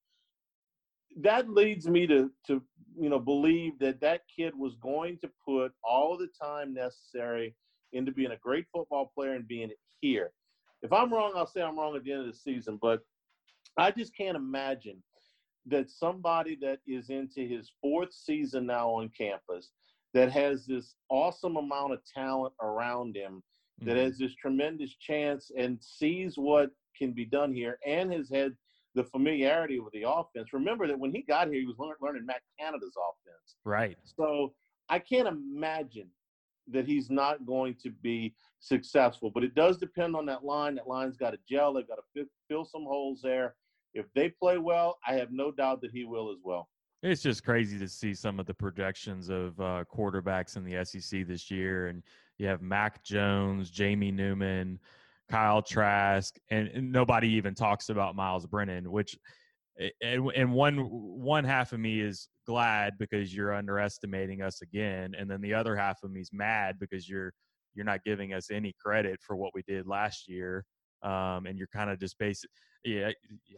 [1.22, 2.62] that leads me to to
[2.97, 7.55] you know believe that that kid was going to put all the time necessary
[7.93, 9.71] into being a great football player and being
[10.01, 10.31] here.
[10.81, 13.01] If I'm wrong, I'll say I'm wrong at the end of the season, but
[13.77, 15.01] I just can't imagine
[15.65, 19.71] that somebody that is into his fourth season now on campus
[20.13, 23.43] that has this awesome amount of talent around him
[23.79, 24.03] that Mhm.
[24.03, 28.57] has this tremendous chance and sees what can be done here and has had
[28.95, 30.51] the familiarity with the offense.
[30.51, 33.55] Remember that when he got here, he was lear- learning Matt Canada's offense.
[33.63, 33.97] Right.
[34.03, 34.55] So
[34.89, 36.11] I can't imagine
[36.72, 39.32] that he's not going to be successful.
[39.34, 40.76] But it does depend on that line.
[40.76, 41.74] That line's got to gel.
[41.74, 43.55] They've got to fill, some holes there.
[43.93, 46.70] If they play well, I have no doubt that he will as well.
[47.01, 51.26] It's just crazy to see some of the projections of uh, quarterbacks in the SEC
[51.26, 52.03] this year, and
[52.38, 54.80] you have Mac Jones, Jamie Newman,
[55.30, 58.91] Kyle Trask, and, and nobody even talks about Myles Brennan.
[58.91, 59.17] Which,
[60.01, 65.30] and, and one one half of me is glad because you're underestimating us again, and
[65.30, 67.34] then the other half of me is mad because you're
[67.75, 70.65] you're not giving us any credit for what we did last year,
[71.03, 72.49] um, and you're kind of just basic.
[72.84, 73.09] Yeah,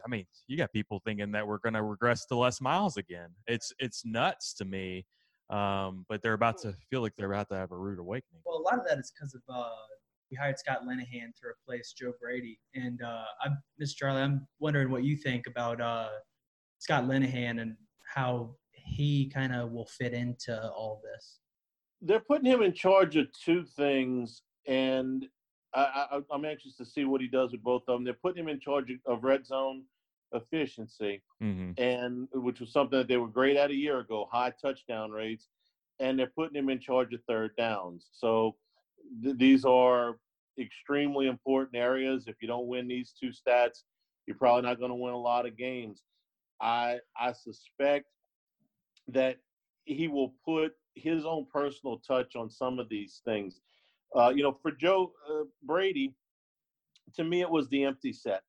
[0.04, 3.30] I mean, you got people thinking that we're going to regress to Les Miles again.
[3.46, 5.06] It's it's nuts to me.
[5.50, 8.40] Um, but they're about to feel like they're about to have a rude awakening.
[8.46, 9.68] Well, a lot of that is because of uh,
[10.32, 13.96] we hired Scott Linehan to replace Joe Brady, and uh, I'm Mr.
[13.96, 14.22] Charlie.
[14.22, 16.08] I'm wondering what you think about uh,
[16.78, 17.76] Scott Linehan and
[18.14, 21.40] how he kind of will fit into all this.
[22.00, 25.26] They're putting him in charge of two things, and
[25.74, 28.04] I, I, I'm anxious to see what he does with both of them.
[28.04, 29.82] They're putting him in charge of red zone
[30.32, 31.72] efficiency, Mm-hmm.
[31.82, 35.48] and which was something that they were great at a year ago, high touchdown rates,
[36.00, 38.08] and they're putting him in charge of third downs.
[38.12, 38.54] So
[39.22, 40.18] th- these are
[40.58, 42.26] extremely important areas.
[42.28, 43.82] If you don't win these two stats,
[44.26, 46.02] you're probably not going to win a lot of games.
[46.60, 48.06] I I suspect
[49.08, 49.38] that
[49.84, 53.60] he will put his own personal touch on some of these things.
[54.14, 56.14] Uh, you know, for Joe uh, Brady,
[57.14, 58.42] to me, it was the empty set.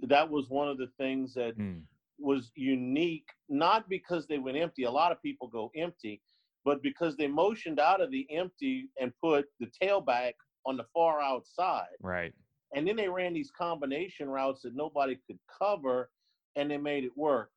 [0.00, 1.82] That was one of the things that Mm.
[2.18, 4.84] was unique, not because they went empty.
[4.84, 6.20] A lot of people go empty,
[6.64, 10.32] but because they motioned out of the empty and put the tailback
[10.66, 11.96] on the far outside.
[12.00, 12.32] Right.
[12.74, 16.10] And then they ran these combination routes that nobody could cover,
[16.56, 17.50] and they made it work.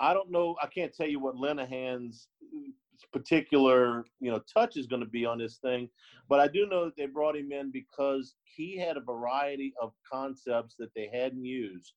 [0.00, 0.56] I don't know.
[0.62, 2.70] I can't tell you what Linehan's uh,
[3.12, 5.88] particular, you know, touch is going to be on this thing,
[6.28, 9.92] but I do know that they brought him in because he had a variety of
[10.10, 11.92] concepts that they hadn't used.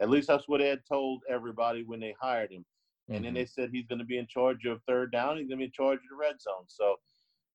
[0.00, 2.64] At least that's what Ed told everybody when they hired him.
[3.08, 3.36] And then Mhm.
[3.36, 5.36] they said he's going to be in charge of third down.
[5.36, 6.64] He's going to be in charge of the red zone.
[6.68, 6.96] So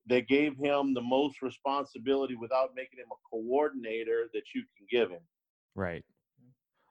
[0.05, 5.09] they gave him the most responsibility without making him a coordinator that you can give
[5.09, 5.21] him.
[5.75, 6.05] Right.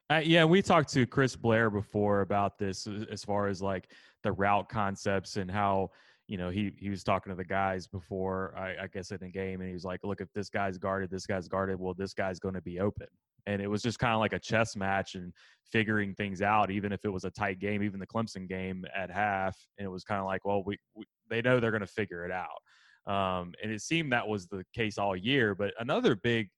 [0.08, 3.90] Uh, yeah, we talked to Chris Blair before about this as far as like
[4.22, 5.90] the route concepts and how
[6.28, 9.28] you know he he was talking to the guys before I, I guess in the
[9.28, 12.14] game and he was like, look, if this guy's guarded, this guy's guarded, well, this
[12.14, 13.08] guy's going to be open.
[13.46, 15.32] And it was just kind of like a chess match and
[15.70, 19.10] figuring things out, even if it was a tight game, even the Clemson game at
[19.10, 21.86] half, and it was kind of like, well, we, we they know they're going to
[21.86, 23.12] figure it out.
[23.12, 25.54] Um, and it seemed that was the case all year.
[25.54, 26.48] But another big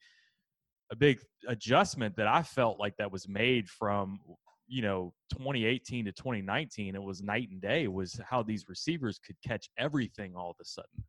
[0.91, 4.19] a big adjustment that I felt like that was made from
[4.67, 9.37] you know 2018 to 2019 it was night and day was how these receivers could
[9.47, 11.05] catch everything all of a sudden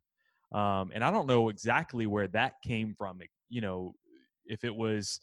[0.52, 3.94] um, and I don't know exactly where that came from you know
[4.46, 5.20] if it was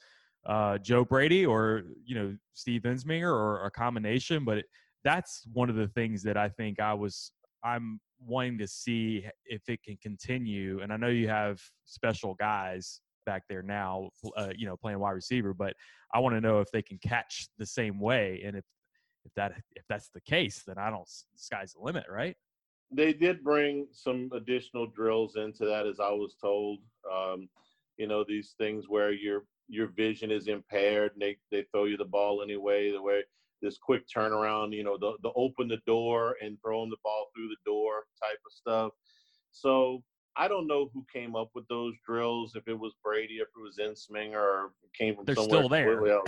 [0.47, 4.45] uh, Joe Brady or you know Steve Ensminger or a combination.
[4.45, 4.65] But it,
[5.03, 7.31] that's one of the things that I think I was
[7.63, 10.81] I'm wanting to see if it can continue.
[10.81, 15.11] And I know you have special guys back there now, uh, you know, playing wide
[15.11, 15.73] receiver, but
[16.13, 18.41] I want to know if they can catch the same way.
[18.45, 18.63] And if
[19.25, 21.07] if that if that's the case, then I don't.
[21.35, 22.35] Sky's the limit, right?
[22.89, 26.79] They did bring some additional drills into that, as I was told.
[27.13, 27.49] Um,
[27.97, 31.97] you know, these things where your your vision is impaired, and they they throw you
[31.97, 32.91] the ball anyway.
[32.91, 33.24] The way
[33.61, 37.49] this quick turnaround, you know, the the open the door and throwing the ball through
[37.49, 38.91] the door type of stuff.
[39.51, 40.03] So
[40.36, 42.55] I don't know who came up with those drills.
[42.55, 46.22] If it was Brady, if it was Ensminger, or came from They're somewhere still there.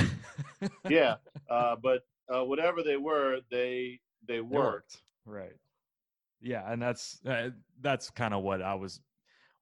[0.90, 1.16] yeah,
[1.50, 2.02] uh, but
[2.34, 4.98] uh, whatever they were, they they It worked.
[5.26, 5.56] Right.
[6.42, 7.50] Yeah, and that's uh,
[7.82, 9.02] that's kind of what I was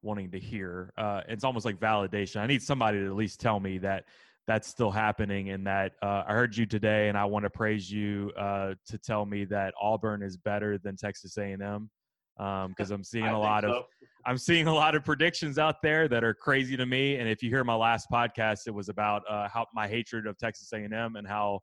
[0.07, 0.93] wanting to hear.
[0.97, 2.37] Uh, it's almost like validation.
[2.37, 4.05] I need somebody to at least tell me that
[4.47, 7.91] that's still happening, and that uh, I heard you today, and I want to praise
[7.91, 11.89] you uh, to tell me that Auburn is better than Texas A&M
[12.37, 13.83] because I'm seeing a lot of.
[14.25, 17.15] I'm seeing a lot of predictions out there that are crazy to me.
[17.15, 20.37] And if you hear my last podcast, it was about uh, how my hatred of
[20.37, 21.61] Texas A&M and how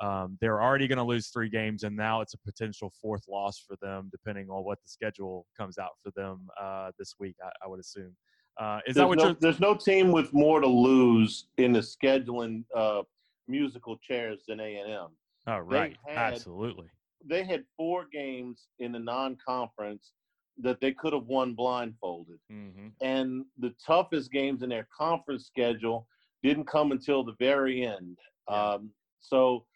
[0.00, 3.58] um, they're already going to lose three games, and now it's a potential fourth loss
[3.58, 7.36] for them, depending on what the schedule comes out for them uh, this week.
[7.42, 8.14] I, I would assume.
[8.58, 11.80] Uh, is that there's what no, there's no team with more to lose in the
[11.80, 13.02] scheduling uh,
[13.48, 15.08] musical chairs than A and M.
[15.46, 16.88] Oh, right, had- absolutely.
[17.24, 20.12] They had four games in the non-conference
[20.58, 26.06] that they could have won blindfolded, hmm and the toughest games in their conference schedule
[26.42, 28.16] didn't come until the very end.
[28.48, 28.72] Yeah.
[28.74, 28.90] Um,
[29.20, 29.66] so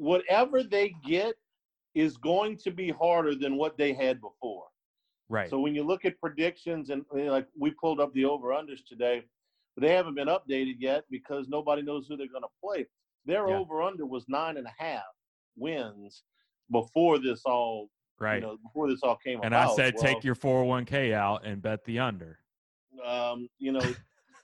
[0.00, 1.34] whatever they get
[1.94, 4.64] is going to be harder than what they had before.
[5.28, 5.50] Right.
[5.50, 9.22] So when you look at predictions and like we pulled up the over unders today,
[9.76, 12.86] but they haven't been updated yet because nobody knows who they're going to play.
[13.26, 13.58] Their Yeah.
[13.58, 15.02] over under was nine and a half
[15.56, 16.22] wins
[16.72, 18.36] before this all right.
[18.36, 19.72] you know before this all came and about.
[19.72, 22.38] I said, Well, take your 401k out and bet the under.
[23.04, 23.84] um, you know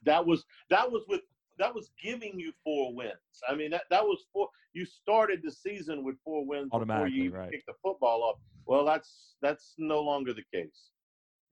[0.04, 1.22] that was that was with
[1.58, 3.12] that was giving you four wins.
[3.48, 4.48] I mean that that was four.
[4.72, 7.50] You started the season with four wins before Automatically, you right.
[7.50, 8.40] picked the football up.
[8.66, 10.90] Well, that's that's no longer the case.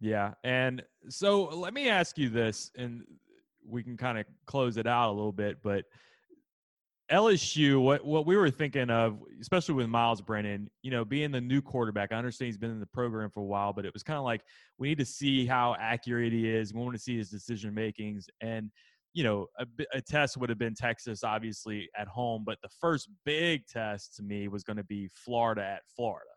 [0.01, 0.35] Yeah.
[0.43, 3.05] And so let me ask you this, and
[3.67, 5.85] we can kind of close it out a little bit, but
[7.11, 11.41] LSU, what what we were thinking of, especially with Myles Brennan, you know, being the
[11.41, 12.13] new quarterback.
[12.13, 14.25] I understand he's been in the program for a while, but it was kind of
[14.25, 14.43] like
[14.79, 16.73] we need to see how accurate he is.
[16.73, 18.71] We want to see his decision makings, and
[19.15, 23.09] you know, a, a test would have been Texas, obviously at home, but the first
[23.25, 26.31] big test to me was going to be Florida at Florida,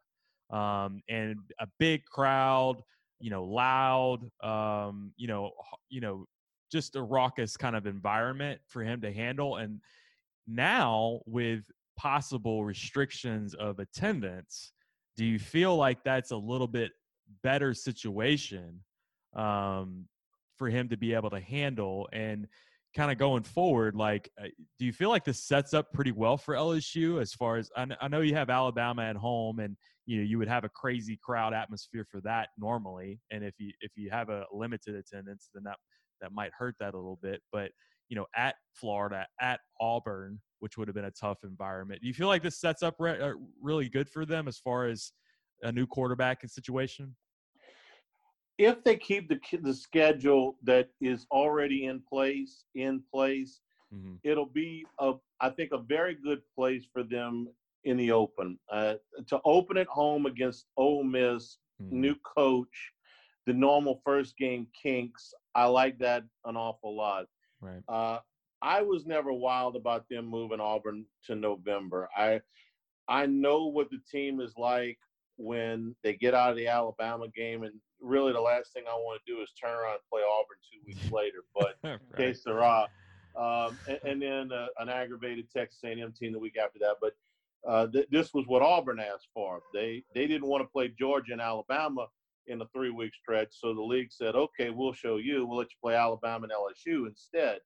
[0.51, 2.82] um, and a big crowd,
[3.19, 5.51] you know, loud, um, you know,
[5.89, 6.25] you know,
[6.71, 9.82] just a raucous kind of environment for him to handle, and
[10.47, 11.63] now with
[11.97, 14.71] possible restrictions of attendance
[15.17, 16.91] do you feel like that's a little bit
[17.43, 18.80] better situation
[19.36, 20.05] um,
[20.55, 22.07] for him to be able to handle?
[22.13, 22.47] And
[22.98, 24.48] kind of going forward like uh,
[24.80, 28.08] do you feel like this sets up pretty well for lsu as far as I,
[28.08, 31.54] know you have alabama at home and you know you would have a crazy crowd
[31.54, 35.78] atmosphere for that normally and if you if you have a limited attendance then that
[36.22, 37.72] that might hurt that a little bit but
[38.10, 42.02] you know, at Florida, at Auburn, which would have been a tough environment.
[42.02, 44.88] Do you feel like this sets up re- uh, really good for them as far
[44.88, 45.12] as
[45.64, 47.16] a new quarterback situation?
[48.58, 53.62] If they keep the the schedule that is already in place in place,
[53.93, 54.16] Mm-hmm.
[54.24, 57.47] it'll be a I think a very good place for them
[57.84, 58.58] in the open.
[58.72, 58.95] Uh,
[59.28, 62.01] to open at home against Ole Miss, Mm-hmm.
[62.01, 62.91] new coach,
[63.45, 65.34] the normal first game kinks.
[65.55, 67.26] I like that an awful lot.
[67.62, 67.82] Right.
[67.88, 68.20] Uh,
[68.62, 72.10] I was never wild about them moving Auburn to November.
[72.18, 72.41] I
[73.08, 74.97] I know what the team is like
[75.38, 79.22] when they get out of the Alabama game, and really the last thing I want
[79.26, 81.43] to do is turn around and play Auburn two weeks later.
[81.56, 82.00] But right.
[82.16, 82.88] que sera.
[83.36, 86.95] Um, and, and then uh, an aggravated Texas A&M team the week after that.
[87.00, 87.14] But
[87.68, 89.62] uh, th- this was what Auburn asked for.
[89.74, 92.08] They they didn't want to play Georgia and Alabama
[92.48, 95.45] in a three week stretch, so the league said, "Okay, we'll show you.
[95.45, 97.60] We'll let you play Alabama and LSU instead."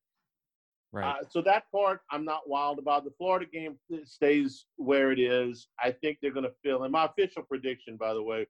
[0.91, 1.05] Right.
[1.05, 3.05] Uh, so that part I'm not wild about.
[3.05, 5.67] The Florida game stays where it is.
[5.81, 6.91] I think they're going to fill in.
[6.91, 8.45] My official prediction, by the way,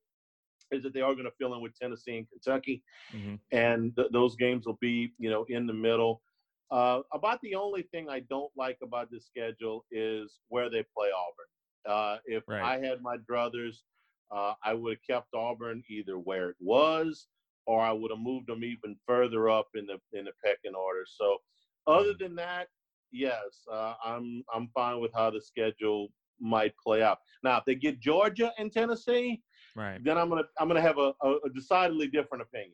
[0.71, 3.39] is that they are going to fill in with Tennessee and Kentucky, Mhm.
[3.51, 6.21] and th- those games will be, you know, in the middle.
[6.71, 11.09] Uh, about the only thing I don't like about this schedule is where they play
[11.11, 11.47] Auburn.
[11.85, 12.63] Uh, if Right.
[12.63, 13.83] I had my druthers,
[14.31, 17.27] uh, I would have kept Auburn either where it was,
[17.65, 21.05] or I would have moved them even further up in the in the pecking order.
[21.05, 21.39] So,
[21.87, 22.69] other than that,
[23.11, 27.19] yes, uh, I'm I'm fine with how the schedule might play out.
[27.43, 29.43] Now, if they get Georgia and Tennessee,
[29.75, 30.03] Right.
[30.03, 32.73] then I'm gonna I'm gonna have a, a, a decidedly different opinion.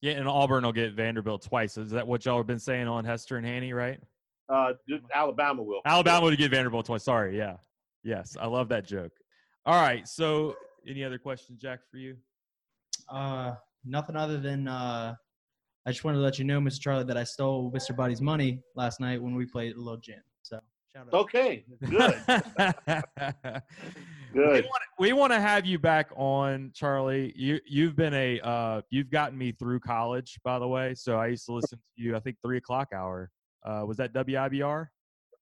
[0.00, 1.78] Yeah, and Auburn will get Vanderbilt twice.
[1.78, 4.00] Is that what y'all have been saying on Hester and Hanny, right?
[4.48, 4.72] Uh,
[5.14, 5.80] Alabama will.
[5.86, 7.04] Alabama would get Vanderbilt twice.
[7.04, 7.56] Sorry, yeah.
[8.02, 9.12] Yes, I love that joke.
[9.64, 10.56] All right, so
[10.88, 12.16] any other questions, Jack, for you?
[13.08, 15.14] Uh, nothing other than uh,
[15.86, 16.80] I just wanted to let you know, Mr.
[16.80, 17.94] Charlie, that I stole Mr.
[17.94, 20.20] Buddy's money last night when we played a little gin.
[20.42, 20.58] So
[20.94, 21.14] shout out.
[21.14, 22.14] Okay, good,
[24.34, 24.64] We good.
[24.64, 27.32] want, we want to have you back on, Charlie.
[27.36, 30.94] You you've been a uh, you've gotten me through college, by the way.
[30.94, 32.16] So I used to listen to you.
[32.16, 33.30] I think three o'clock hour.
[33.64, 34.88] Uh, was that WIBR?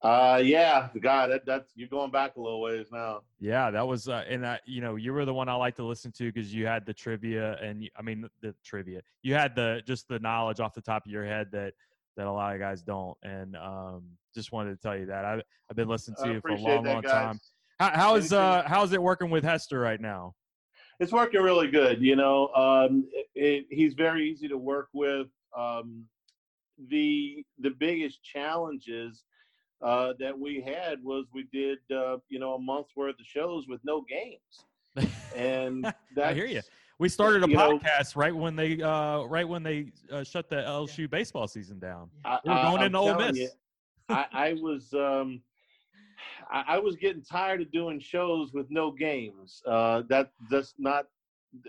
[0.03, 3.20] Uh, yeah, God, that that's you're going back a little ways now.
[3.38, 5.84] Yeah, that was, uh, and that you know, you were the one I like to
[5.84, 9.03] listen to because you had the trivia, and you- I mean the trivia.
[9.22, 11.74] You had the just the knowledge off the top of your head that
[12.17, 14.03] that a lot of guys don't, and um,
[14.35, 16.85] just wanted to tell you that I I've been listening to you for a long,
[16.85, 17.13] that, long guys.
[17.13, 17.41] time.
[17.79, 20.35] How, how is uh, how is it working with Hester right now?
[20.99, 22.03] It's working really good.
[22.03, 25.29] You know, um, it, it, he's very easy to work with.
[25.57, 26.05] Um,
[26.89, 29.25] the the biggest challenges
[29.83, 33.67] uh, that we had was we did uh, you know a month's worth of shows
[33.69, 36.61] with no games, and that's, I hear you.
[37.01, 40.51] We started a you know- podcast right when they uh right when they uh, shut
[40.51, 42.11] the LSU baseball season down.
[42.26, 43.36] I, We were I- going I'm into Ole Miss.
[43.38, 43.48] you,
[44.11, 45.40] I, I was um,
[46.53, 49.62] I, I was getting tired of doing shows with no games.
[49.66, 51.07] Uh, that that's not.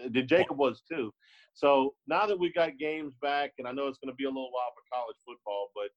[0.10, 1.14] The Jacob was too.
[1.54, 4.30] So now that we got games back, and I know it's going to be a
[4.30, 5.90] little while for college football, but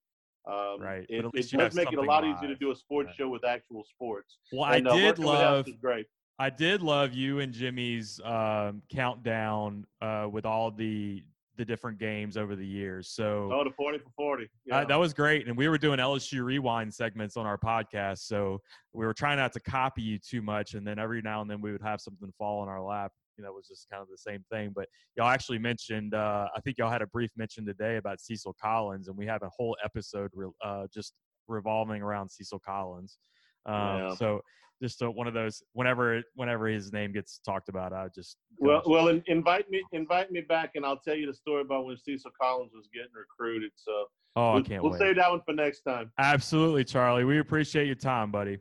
[0.52, 2.76] um, Right, it, but it does make it a something lot easier to do a
[2.76, 3.16] sports Right.
[3.16, 4.38] show with actual sports.
[4.52, 6.06] Well, I And, uh, did working with us love great.
[6.38, 11.22] I did love you and Jimmy's um, countdown uh, with all the
[11.56, 13.10] the different games over the years.
[13.10, 14.44] So Oh, the forty for forty.
[14.44, 14.84] uh, Yeah.
[14.86, 18.18] that was great, and we were doing LSU rewind segments on our podcast.
[18.26, 18.60] So
[18.92, 21.60] we were trying not to copy you too much, and then every now and then
[21.60, 23.12] we would have something fall in our lap.
[23.38, 24.72] You know, it was just kind of the same thing.
[24.74, 28.56] But y'all actually mentioned, uh, I think y'all had a brief mention today about Cecil
[28.60, 31.14] Collins, and we have a whole episode re- uh, just
[31.46, 33.18] revolving around Cecil Collins.
[33.66, 34.14] Um, Yeah.
[34.14, 34.40] So
[34.82, 35.62] just uh, one of those.
[35.72, 40.30] Whenever whenever his name gets talked about, I just Well, well, in, invite me, invite
[40.30, 43.70] me back, and I'll tell you the story about when Cecil Collins was getting recruited.
[43.76, 44.06] So
[44.36, 44.98] oh, I we'll, can't we'll wait.
[44.98, 46.10] save that one for next time.
[46.18, 47.24] Absolutely, Charlie.
[47.24, 48.58] We appreciate your time, buddy.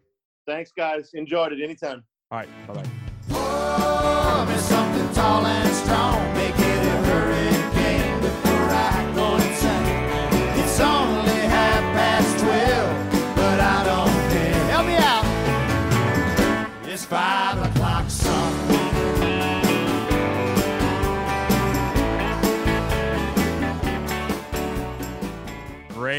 [0.48, 1.12] Thanks, guys.
[1.14, 1.62] Enjoyed it.
[1.62, 2.04] Anytime.
[2.32, 2.90] All right, bye bye.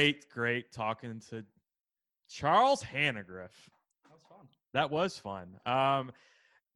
[0.04, 1.42] Great, great talking to
[2.28, 3.54] Charles Hanagriff.
[4.04, 4.48] That was fun.
[4.74, 5.56] That was fun.
[5.64, 6.12] Um,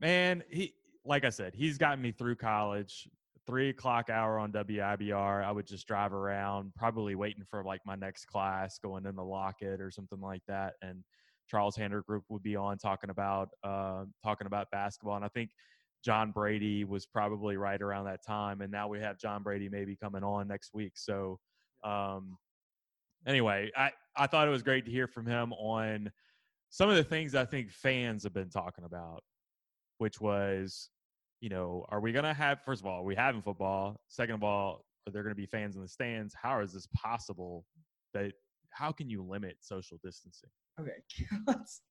[0.01, 0.73] man, he
[1.05, 3.07] like I said, he's gotten me through college.
[3.47, 5.45] Three o'clock hour on WIBR.
[5.45, 9.25] I would just drive around, probably waiting for like my next class, going in the
[9.25, 10.75] locket or something like that.
[10.81, 11.05] And
[11.51, 15.17] Charles Hanagriff would be on talking about uh, talking about basketball.
[15.17, 15.51] And I think
[16.03, 18.63] John Brady was probably right around that time.
[18.63, 20.93] And now we have John Brady maybe coming on next week.
[20.95, 21.39] So
[21.85, 22.39] um,
[23.29, 26.11] anyway, I, I thought it was great to hear from him on
[26.71, 29.23] some of the things I think fans have been talking about,
[29.99, 30.91] which was,
[31.41, 34.01] you know, are we going to have, first of all, are we having football?
[34.09, 36.35] Second of all, are there going to be fans in the stands?
[36.35, 37.65] How is this possible?
[38.15, 38.33] That
[38.71, 40.51] how can you limit social distancing?
[40.81, 40.91] Okay,
[41.47, 41.83] let's.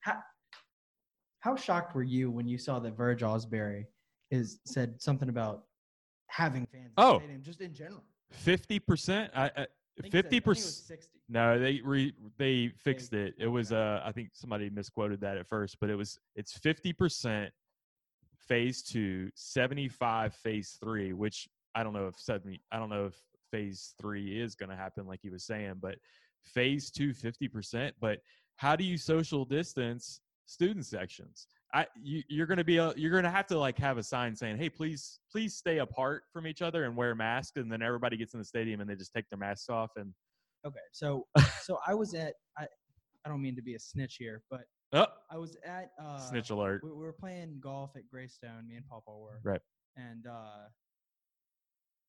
[0.00, 0.16] How,
[1.40, 3.84] how shocked were you when you saw that Verge Ausberry
[4.30, 5.64] is said something about
[6.28, 7.14] having fans in Oh.
[7.14, 8.02] the stadium, just in general?
[8.30, 9.32] Fifty percent.
[9.34, 9.66] I I
[9.96, 11.08] think he said- I fifty think it was percent.
[11.28, 13.34] No, they re, they fixed it.
[13.38, 16.92] It was uh I think somebody misquoted that at first, but it was it's fifty
[16.92, 17.52] percent
[18.36, 23.14] phase two, 75 phase three, which I don't know if seventy I don't know if
[23.50, 25.96] phase three is gonna happen like he was saying, but
[26.42, 27.94] phase two 50 percent.
[28.00, 28.18] But
[28.56, 31.46] how do you social distance student sections?
[31.72, 34.58] I you, you're gonna be a, you're gonna have to like have a sign saying,
[34.58, 38.34] "Hey, please please stay apart from each other and wear masks." And then everybody gets
[38.34, 40.12] in the stadium and they just take their masks off and
[40.66, 41.26] Okay, so
[41.62, 42.66] so I was at I
[43.24, 44.62] I don't mean to be a snitch here, but
[44.92, 46.82] oh, I was at uh, snitch alert.
[46.82, 48.66] We, we were playing golf at Greystone.
[48.66, 49.40] Me and Papa were.
[49.42, 49.60] Right.
[49.96, 50.68] And uh,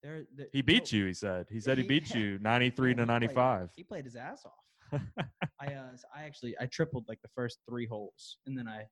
[0.03, 1.05] there the, He beat you.
[1.05, 1.47] He said.
[1.49, 3.71] He said he He- beat you, ninety-three to ninety-five.
[3.75, 5.01] He played his ass off.
[5.61, 8.85] I uh, I actually I tripled like the first three holes, and then I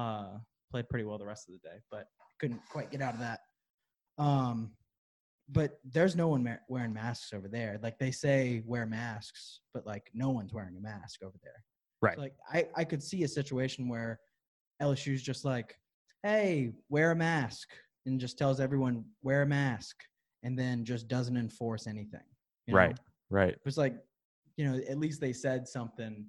[0.00, 0.38] uh
[0.70, 2.06] played pretty well the rest of the day, but
[2.38, 3.40] couldn't quite get out of that.
[4.18, 4.70] Um,
[5.48, 7.78] but there's no one ma- wearing masks over there.
[7.82, 11.64] Like they say wear masks, but like no one's wearing a mask over there.
[12.02, 12.14] Right.
[12.14, 14.20] So, like I, I could see a situation where
[14.80, 15.74] LSU's just like,
[16.22, 17.68] hey, wear a mask,
[18.06, 19.96] and just tells everyone wear a mask,
[20.44, 22.20] and then just doesn't enforce anything.
[22.66, 22.90] you Right.
[22.90, 22.96] know?
[23.30, 23.56] Right.
[23.66, 23.96] It's like,
[24.56, 26.26] you know, at least they said something,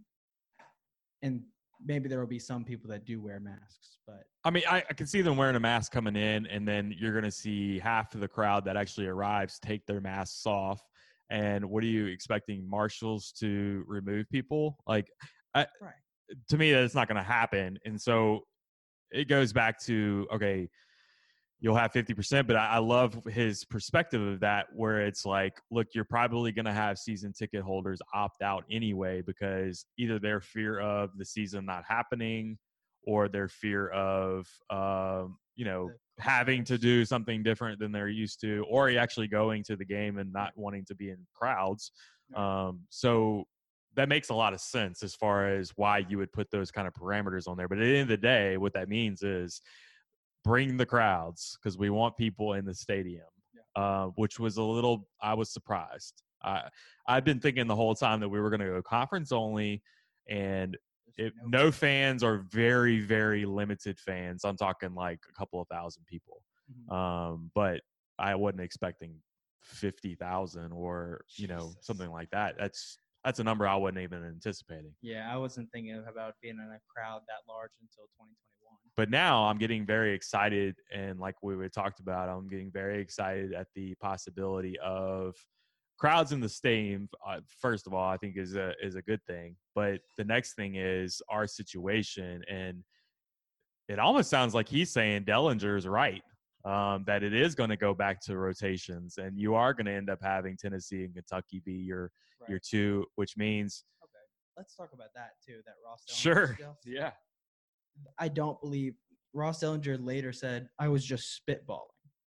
[1.21, 1.43] and
[1.85, 4.93] maybe there will be some people that do wear masks, but I mean, I, I
[4.93, 8.13] can see them wearing a mask coming in, and then you're going to see half
[8.15, 10.81] of the crowd that actually arrives take their masks off.
[11.29, 14.77] And what are you expecting marshals to remove people?
[14.87, 15.09] Like,
[15.55, 15.93] I, Right.
[16.49, 17.77] to me, that's not going to happen.
[17.85, 18.41] And so
[19.11, 20.69] it goes back to okay,
[21.61, 25.87] you'll have 50%, but I, I love his perspective of that, where it's like, look,
[25.93, 30.79] you're probably going to have season ticket holders opt out anyway because either their fear
[30.79, 32.57] of the season not happening
[33.05, 35.89] or their fear of um, you know
[36.19, 40.19] having to do something different than they're used to or actually going to the game
[40.19, 41.91] and not wanting to be in crowds.
[42.35, 43.45] Um, so
[43.95, 46.87] that makes a lot of sense as far as why you would put those kind
[46.87, 49.61] of parameters on there but at the end of the day what that means is
[50.43, 53.25] bring the crowds because we want people in the stadium
[53.75, 56.23] uh, which was a little i was surprised.
[56.43, 56.63] I,
[57.07, 59.81] i've been thinking the whole time that we were going to go conference only
[60.29, 60.77] and
[61.17, 64.43] if no fans or very very limited fans.
[64.45, 66.41] I'm talking like a couple of thousand people.
[66.71, 66.93] Mhm.
[66.95, 67.81] um but
[68.17, 69.15] i wasn't expecting
[69.61, 71.77] 50,000 or you know Jesus.
[71.81, 72.55] something like that.
[72.57, 74.93] That's that's a number i wasn't even anticipating.
[75.01, 78.35] Yeah, I wasn't thinking about being in a crowd that large until 2021.
[78.97, 83.01] But now i'm getting very excited and like we we talked about i'm getting very
[83.01, 85.35] excited at the possibility of
[85.97, 89.23] crowds in the stadium uh, first of all i think is a is a good
[89.25, 92.83] thing but the next thing is our situation and
[93.87, 96.23] it almost sounds like he's saying dellenger is right
[96.63, 99.91] um, that it is going to go back to rotations and you are going to
[99.93, 102.11] end up having tennessee and kentucky be your
[102.49, 104.25] your two which means Okay,
[104.57, 105.59] let's talk about that too.
[105.65, 106.03] That Ross.
[106.09, 106.75] Dellenger sure stuff.
[106.85, 107.11] yeah
[108.19, 108.93] I don't believe
[109.33, 111.87] Ross Dellenger later said I was just spitballing.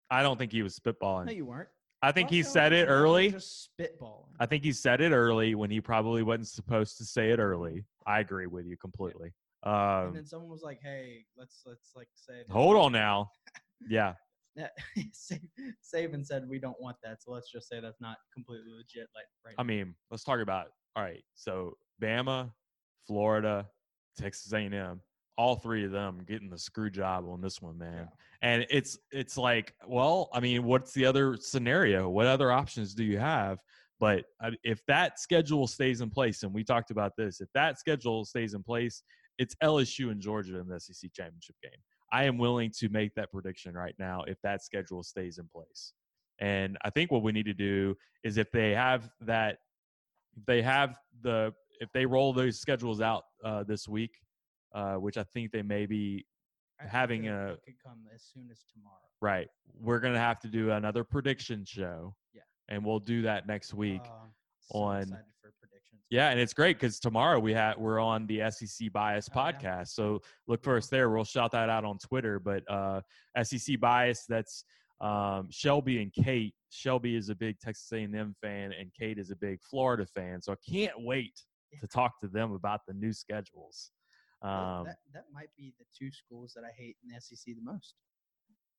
[0.10, 1.70] i don't think he was spitballing No, you weren't.
[2.02, 4.28] i think Ross he said Dellenger it said, "I was early Just spitballing.
[4.40, 7.86] I think he said it early when he probably wasn't supposed to say it early.
[8.08, 9.34] I agree with you completely.
[9.64, 13.30] and Um, then someone was like, "Hey, let's let's like say." hold on now.
[13.90, 14.14] Yeah,
[14.56, 14.68] Yeah,
[15.14, 15.36] Sa-
[15.92, 19.08] Saban said we don't want that, so let's just say that's not completely legit.
[19.16, 19.56] Like right.
[19.58, 20.68] I mean, let's talk about.
[20.96, 22.52] All right, so Bama,
[23.08, 23.68] Florida,
[24.18, 25.02] Texas A&M,
[25.42, 28.08] all three of them getting the screw job on this one, man.
[28.44, 32.08] And it's it's like, well, I mean, what's the other scenario?
[32.10, 33.58] What other options do you have?
[34.00, 37.80] But uh, if that schedule stays in place, and we talked about this, if that
[37.80, 39.02] schedule stays in place,
[39.40, 41.80] it's LSU and Georgia in the SEC championship game.
[42.14, 45.94] I am willing to make that prediction right now if that schedule stays in place.
[46.40, 49.58] And I think what we need to do is if they have that,
[50.38, 54.12] if they have the, if they roll those schedules out uh, this week,
[54.74, 56.26] uh, which I think they may be
[56.80, 58.98] I having a- it could come as soon as tomorrow.
[59.22, 59.48] right,
[59.80, 62.16] we're gonna have to do another prediction show.
[62.34, 62.42] Yeah.
[62.70, 64.02] And we'll do that next week.
[64.04, 64.28] Uh,
[64.62, 65.18] so on-.
[66.10, 69.52] Yeah, and it's great because tomorrow we have we're on the SEC Bias Oh, yeah.
[69.54, 69.88] podcast.
[69.90, 71.10] So look for us there.
[71.10, 72.38] We'll shout that out on Twitter.
[72.38, 73.00] But uh,
[73.44, 74.66] SEC Bias, that's
[75.00, 76.54] um, Shelby and Kate.
[76.70, 80.42] Shelby is a big Texas A&M fan, and Kate is a big Florida fan.
[80.42, 81.32] So I can't wait
[81.80, 83.92] to talk to them about the new schedules.
[84.42, 87.54] That- Um, that that might be the two schools that I hate in the SEC
[87.54, 87.96] the most.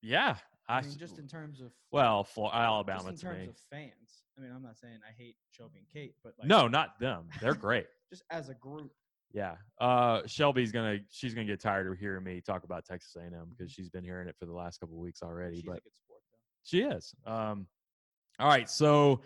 [0.01, 0.37] yeah,
[0.67, 3.47] I, I, mean, just in terms of well, just Alabama in terms me.
[3.47, 4.23] of fans.
[4.37, 7.29] I mean, I'm not saying I hate Shelby and Kate, but like no, not them.
[7.41, 7.87] They're great.
[8.09, 8.91] just as a group.
[9.33, 9.55] Yeah.
[9.79, 13.71] Uh, Shelby's gonna she's gonna get tired of hearing me talk about Texas A&M because
[13.71, 15.57] she's been hearing it for the last couple of weeks already.
[15.57, 16.21] She's but sport.
[16.63, 17.15] She is.
[17.25, 17.67] Um,
[18.39, 19.21] all right, so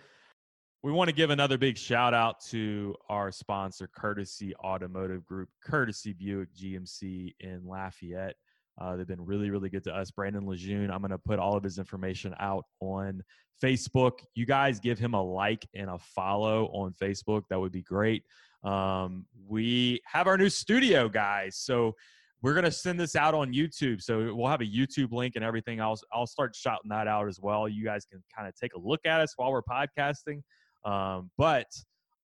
[0.83, 6.13] we want to give another big shout out to our sponsor, Courtesy Automotive Group, Courtesy
[6.13, 8.35] Buick GMC in Lafayette.
[8.79, 10.11] Uh, they've been really, really good to us.
[10.11, 13.23] Brandon Lejeune, I'm going to put all of his information out on
[13.61, 14.19] Facebook.
[14.35, 17.43] You guys give him a like and a follow on Facebook.
[17.49, 18.23] That would be great.
[18.63, 21.57] Um, we have our new studio, guys.
[21.57, 21.95] So
[22.41, 25.81] we're gonna send this out on YouTube, so we'll have a YouTube link and everything.
[25.81, 27.67] I'll I'll start shouting that out as well.
[27.67, 30.41] You guys can kind of take a look at us while we're podcasting.
[30.87, 31.67] Um, but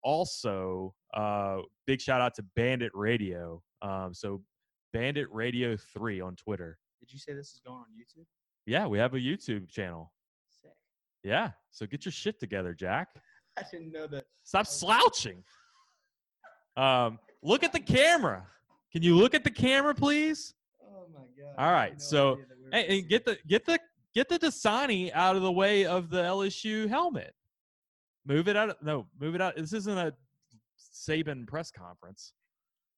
[0.04, 3.60] also, uh, big shout out to Bandit Radio.
[3.82, 4.40] Um, so
[4.92, 6.78] Bandit Radio Three on Twitter.
[7.00, 8.24] Did you say this is going on YouTube?
[8.66, 10.12] Yeah, we have a YouTube channel.
[10.62, 10.70] Sick.
[11.24, 13.08] Yeah, so get your shit together, Jack.
[13.58, 14.24] I didn't know that.
[14.44, 15.42] Stop slouching.
[16.76, 18.46] Um, look at the camera.
[18.92, 20.54] Can you look at the camera, please?
[20.80, 21.54] Oh my god.
[21.58, 22.38] All right, no so
[22.72, 23.80] we and get the get the
[24.14, 27.34] get the Dasani out of the way of the LSU helmet.
[28.26, 28.76] Move it out.
[28.82, 29.56] No, move it out.
[29.56, 30.12] This isn't a
[30.78, 32.32] Saban press conference.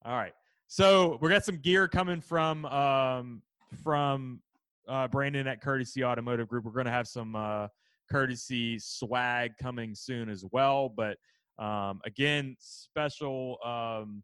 [0.05, 0.32] All right.
[0.66, 3.42] So we got some gear coming from um,
[3.82, 4.40] from
[4.88, 6.64] uh, Brandon at Courtesy Automotive Group.
[6.64, 7.68] We're going to have some uh,
[8.10, 10.88] courtesy swag coming soon as well.
[10.88, 11.16] But
[11.59, 14.22] um, again, special um,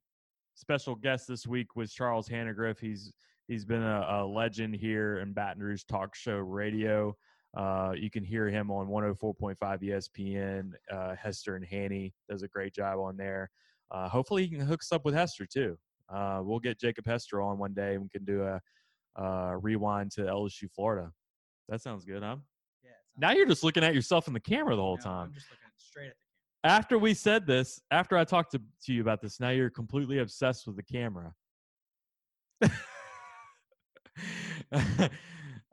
[0.54, 2.78] special guest this week was Charles Hanagriff.
[2.78, 3.12] He's
[3.48, 7.16] he's been a, a legend here in Baton Rouge Talk Show Radio.
[7.56, 10.72] Uh, you can hear him on 104.5 ESPN.
[10.90, 13.50] Uh, Hester and Hanny does a great job on there.
[13.90, 15.76] Uh, hopefully, he can hook us up with Hester too.
[16.08, 18.60] Uh, we'll get Jacob Hester on one day and we can do a,
[19.16, 21.10] uh rewind to LSU, Florida.
[21.68, 22.36] That sounds good, huh?
[22.84, 22.90] Yeah.
[23.16, 25.26] Now you're just looking at yourself in the camera the whole no, time.
[25.26, 26.14] I'm just looking straight at
[26.62, 29.70] the After we said this, after I talked to, to you about this, now you're
[29.70, 31.34] completely obsessed with the camera.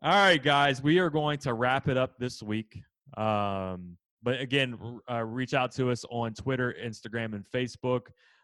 [0.04, 2.84] All right, guys, we are going to wrap it up this week.
[3.18, 4.78] Um, but again,
[5.10, 8.02] uh, reach out to us on Twitter, Instagram, and Facebook.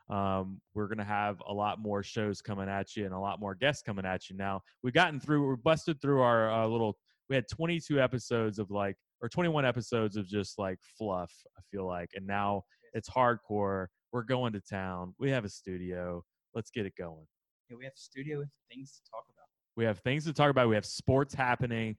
[0.10, 3.40] Um, we're going to have a lot more shows coming at you and a lot
[3.40, 4.64] more guests coming at you now.
[4.82, 6.98] We've gotten through, we're busted through our uh, little,
[7.30, 11.86] we had 22 episodes of like, or 21 episodes of just like fluff, I feel
[11.86, 12.10] like.
[12.16, 12.64] And now
[12.94, 13.88] it's hardcore.
[14.12, 15.14] We're going to town.
[15.20, 16.24] We have a studio.
[16.56, 17.28] Let's get it going.
[17.70, 19.33] Yeah, we have studio with things to talk about.
[19.76, 20.70] We have things to talk about.
[20.70, 21.98] We have sports happening.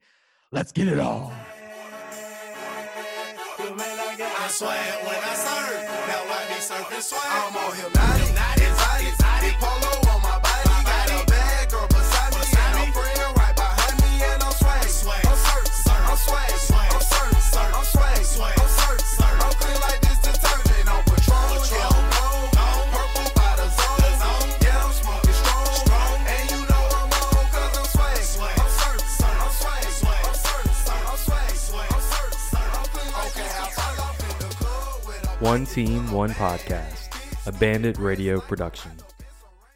[0.51, 1.33] Let's get it on.
[35.45, 37.45] One team, one podcast.
[37.45, 39.04] A Bandit Radio production.